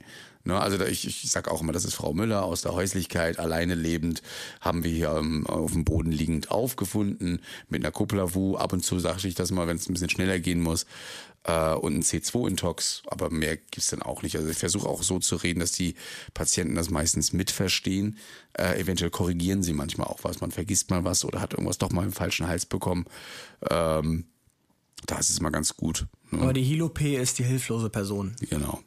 [0.45, 3.41] Ne, also da, ich, ich sag auch immer, das ist Frau Müller aus der Häuslichkeit,
[3.41, 4.22] alleine lebend,
[4.61, 8.57] haben wir hier ähm, auf dem Boden liegend aufgefunden, mit einer Kuppelavu.
[8.57, 10.87] Ab und zu sage ich das mal, wenn es ein bisschen schneller gehen muss.
[11.47, 14.37] Äh, und ein C2-Intox, aber mehr gibt's dann auch nicht.
[14.37, 15.95] Also ich versuche auch so zu reden, dass die
[16.35, 18.19] Patienten das meistens mitverstehen.
[18.55, 20.41] Äh, eventuell korrigieren sie manchmal auch was.
[20.41, 23.07] Man vergisst mal was oder hat irgendwas doch mal im falschen Hals bekommen.
[23.71, 24.27] Ähm,
[25.07, 26.07] da ist es mal ganz gut.
[26.33, 26.43] Ne?
[26.43, 28.35] Aber die Hilo P ist die hilflose Person.
[28.51, 28.81] Genau.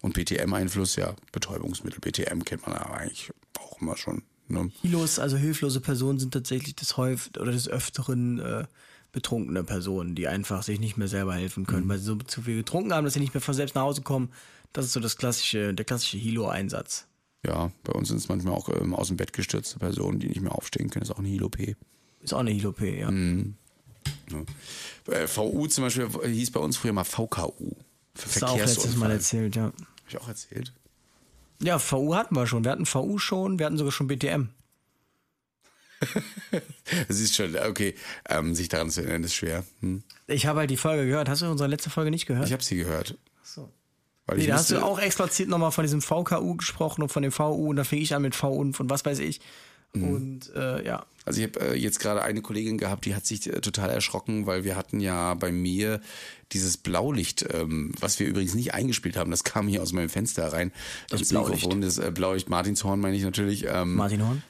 [0.00, 4.22] Und BTM-Einfluss, ja, Betäubungsmittel, BTM kennt man ja eigentlich auch immer schon.
[4.46, 4.70] Ne?
[4.82, 8.66] Hilos, also hilflose Personen, sind tatsächlich des häufig oder des öfteren äh,
[9.14, 11.66] betrunkene Personen, die einfach sich nicht mehr selber helfen Mhm.
[11.66, 13.82] können, weil sie so zu viel getrunken haben, dass sie nicht mehr von selbst nach
[13.82, 14.30] Hause kommen.
[14.74, 17.06] Das ist so das klassische, der klassische Hilo-Einsatz.
[17.46, 20.40] Ja, bei uns sind es manchmal auch ähm, aus dem Bett gestürzte Personen, die nicht
[20.40, 21.00] mehr aufstehen können.
[21.02, 21.76] Das ist auch ein Hilo-P.
[22.22, 23.10] Ist auch eine Hilo P, ja.
[23.10, 23.54] Mhm.
[25.08, 27.52] Äh, VU zum Beispiel hieß bei uns früher mal VKU.
[28.14, 29.64] Für Das ist auch letztes Mal erzählt, ja.
[29.66, 29.74] Hab
[30.08, 30.72] ich auch erzählt?
[31.62, 32.64] Ja, VU hatten wir schon.
[32.64, 34.48] Wir hatten VU schon, wir hatten sogar schon BTM.
[37.08, 37.94] Das ist schon, okay,
[38.28, 39.64] ähm, sich daran zu erinnern, ist schwer.
[39.80, 40.02] Hm.
[40.26, 41.28] Ich habe halt die Folge gehört.
[41.28, 42.46] Hast du unsere letzte Folge nicht gehört?
[42.46, 43.16] Ich habe sie gehört.
[43.42, 43.70] so.
[44.26, 47.32] Weil Nee, da hast du auch explizit nochmal von diesem VKU gesprochen und von dem
[47.32, 49.40] VU und da fing ich an mit VU und was weiß ich.
[49.94, 50.08] Mhm.
[50.08, 51.06] Und äh, ja.
[51.24, 54.46] Also ich habe äh, jetzt gerade eine Kollegin gehabt, die hat sich äh, total erschrocken,
[54.46, 56.00] weil wir hatten ja bei mir
[56.52, 60.52] dieses Blaulicht, ähm, was wir übrigens nicht eingespielt haben, das kam hier aus meinem Fenster
[60.52, 60.72] rein.
[61.08, 61.62] Das ins Blaulicht.
[61.62, 63.66] Mikrofon, das äh, Blaulicht Martinshorn meine ich natürlich.
[63.68, 64.42] Ähm, Martin Horn?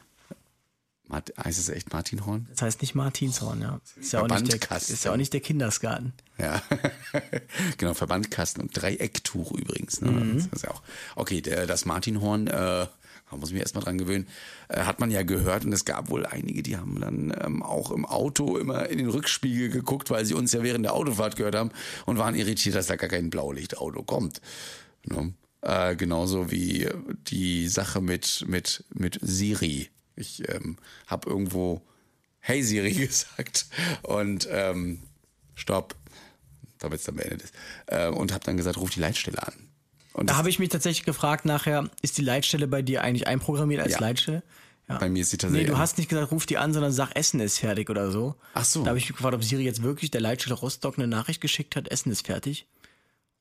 [1.14, 2.46] Mart heißt es echt Martinhorn?
[2.50, 3.80] Das heißt nicht Martinshorn, ja.
[3.96, 6.12] Ist ja, auch nicht der, ist ja auch nicht der Kindersgarten.
[6.38, 6.60] Ja,
[7.78, 10.00] genau, Verbandkasten und Dreiecktuch übrigens.
[10.00, 10.10] Ne?
[10.10, 10.36] Mhm.
[10.36, 10.82] Das ist ja auch.
[11.14, 14.26] Okay, der, das Martinhorn, äh, da muss ich mich erstmal dran gewöhnen,
[14.68, 17.92] äh, hat man ja gehört und es gab wohl einige, die haben dann ähm, auch
[17.92, 21.54] im Auto immer in den Rückspiegel geguckt, weil sie uns ja während der Autofahrt gehört
[21.54, 21.70] haben
[22.06, 24.40] und waren irritiert, dass da gar kein Blaulichtauto kommt.
[25.04, 25.32] Ne?
[25.60, 26.88] Äh, genauso wie
[27.28, 29.90] die Sache mit, mit, mit Siri.
[30.16, 31.82] Ich ähm, habe irgendwo
[32.40, 33.66] Hey Siri gesagt
[34.02, 35.02] und ähm,
[35.54, 35.94] Stopp,
[36.78, 37.54] damit es dann beendet ist.
[37.86, 39.54] Äh, und habe dann gesagt, ruf die Leitstelle an.
[40.12, 43.80] Und Da habe ich mich tatsächlich gefragt nachher, ist die Leitstelle bei dir eigentlich einprogrammiert
[43.82, 44.00] als Ja.
[44.00, 44.42] Leitstelle?
[44.88, 44.98] Ja.
[44.98, 45.66] Bei mir ist sie Nee, tatsächlich.
[45.70, 48.34] du hast nicht gesagt, ruf die an, sondern sag, Essen ist fertig oder so.
[48.52, 48.82] Ach so.
[48.82, 51.74] Da habe ich mich gefragt, ob Siri jetzt wirklich der Leitstelle Rostock eine Nachricht geschickt
[51.74, 52.66] hat, Essen ist fertig.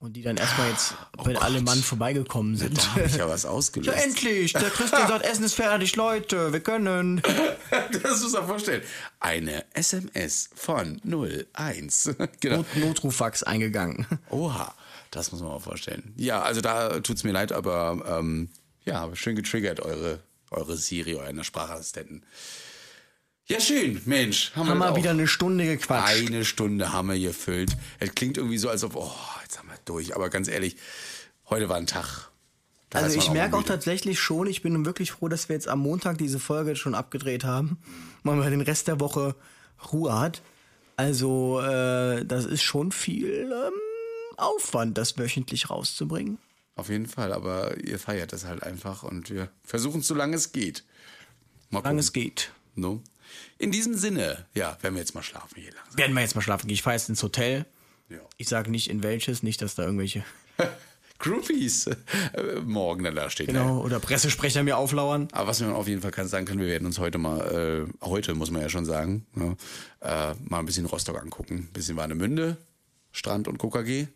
[0.03, 1.65] Und die dann erstmal jetzt, wenn alle Oh Gott.
[1.65, 2.77] Mann vorbeigekommen sind.
[2.77, 3.97] da habe ich ja was Ja, ausgelöst.
[4.03, 4.51] endlich!
[4.51, 7.21] Der Christian sagt, Essen ist fertig, Leute, wir können.
[8.03, 8.81] das muss man vorstellen.
[9.21, 10.99] Eine SMS von
[11.53, 12.15] 01.
[12.41, 12.57] genau.
[12.57, 14.05] Not Notruffax eingegangen.
[14.29, 14.75] Oha,
[15.11, 16.13] das muss man mal vorstellen.
[16.17, 18.49] Ja, also da tut's mir leid, aber ähm,
[18.83, 20.19] ja, schön getriggert, eure,
[20.51, 22.25] eure Siri, euren Sprachassistenten.
[23.45, 24.51] Ja, schön, Mensch.
[24.55, 26.07] Haben, Haben wir wieder eine Stunde gequatscht.
[26.27, 27.75] Eine Stunde haben wir gefüllt.
[27.99, 30.15] Es klingt irgendwie so, als ob, oh, jetzt haben wir durch.
[30.15, 30.75] Aber ganz ehrlich,
[31.49, 32.29] heute war ein Tag.
[32.89, 35.67] Da Also ich mal merke auch tatsächlich schon, ich bin wirklich froh, dass wir jetzt
[35.67, 37.77] am Montag diese Folge schon abgedreht haben.
[38.23, 39.35] Man den Rest der Woche
[39.91, 40.41] Ruhe hat.
[40.95, 43.73] Also äh, das ist schon viel ähm,
[44.37, 46.37] Aufwand, das wöchentlich rauszubringen.
[46.75, 50.51] Auf jeden Fall, aber ihr feiert das halt einfach und wir versuchen es, solange es
[50.51, 50.83] geht.
[51.69, 52.51] Mal Solange es geht.
[52.75, 53.01] No?
[53.57, 55.97] In diesem Sinne, ja, werden wir jetzt mal schlafen hier langsam.
[55.97, 56.75] Werden wir jetzt mal schlafen gehen.
[56.75, 57.65] Ich fahre jetzt ins Hotel.
[58.13, 58.19] Ja.
[58.37, 60.23] Ich sage nicht in welches, nicht, dass da irgendwelche
[61.19, 61.95] Groupies äh,
[62.65, 63.47] morgen dann da stehen.
[63.47, 65.27] genau, oder Pressesprecher mir auflauern.
[65.31, 68.05] Aber was man auf jeden Fall kann sagen kann, wir werden uns heute mal, äh,
[68.05, 69.55] heute muss man ja schon sagen, ne,
[70.01, 71.55] äh, mal ein bisschen Rostock angucken.
[71.69, 72.57] Ein bisschen Warnemünde,
[73.11, 74.07] Strand und KKG.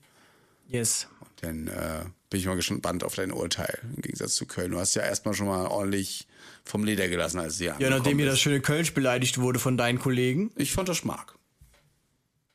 [0.67, 1.07] Yes.
[1.41, 4.71] Dann äh, bin ich mal gespannt auf dein Urteil im Gegensatz zu Köln.
[4.71, 6.27] Du hast ja erstmal schon mal ordentlich
[6.65, 9.99] vom Leder gelassen, als sie Ja, nachdem mir das schöne Kölsch beleidigt wurde von deinen
[9.99, 11.35] Kollegen, Ich fand das schmack.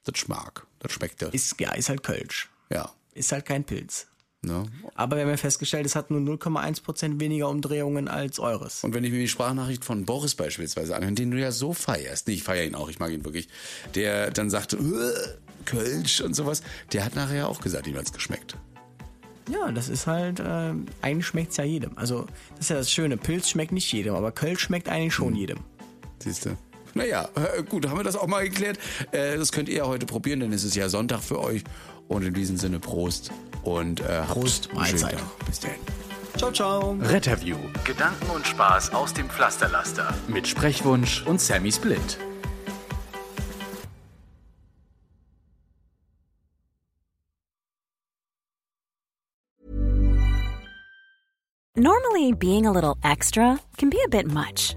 [0.05, 0.66] Das schmack.
[0.83, 1.26] Das schmeckte.
[1.33, 2.51] ist, ja, ist halt Kölsch.
[2.70, 2.91] ja.
[3.14, 4.07] Ist halt kein Pilz.
[4.41, 4.64] Ne?
[4.95, 8.83] Aber wir haben ja festgestellt, es hat nur 0,1% weniger Umdrehungen als eures.
[8.83, 12.26] Und wenn ich mir die Sprachnachricht von Boris beispielsweise anhöre, den du ja so feierst,
[12.26, 13.49] nee, ich feiere ihn auch, ich mag ihn wirklich,
[13.95, 15.12] der dann sagte, "Uah,
[15.66, 16.62] Kölsch und sowas,
[16.93, 18.57] der hat nachher auch gesagt, ihm hat's geschmeckt.
[19.51, 20.72] Ja, das ist halt, äh,
[21.03, 21.97] eigentlich schmeckt's ja jedem.
[21.99, 23.16] Also, das ist ja das Schöne.
[23.18, 25.59] Pilz schmeckt nicht jedem, aber Kölsch schmeckt eigentlich schon jedem.
[26.20, 26.57] Siehst du?
[26.95, 28.78] Naja, äh, gut, haben wir das auch mal geklärt.
[29.12, 31.62] Äh, Das könnt ihr ja heute probieren, denn es ist ja Sonntag für euch.
[32.09, 33.30] Und in diesem Sinne Prost
[33.62, 35.16] und äh, Prost, Mahlzeit.
[35.47, 35.78] Bis dahin.
[36.36, 36.97] Ciao, ciao.
[37.01, 37.57] Retterview.
[37.84, 40.12] Gedanken und Spaß aus dem Pflasterlaster.
[40.28, 42.18] Mit Sprechwunsch und Sammy Split.
[51.76, 54.76] Normally, being a little extra can be a bit much,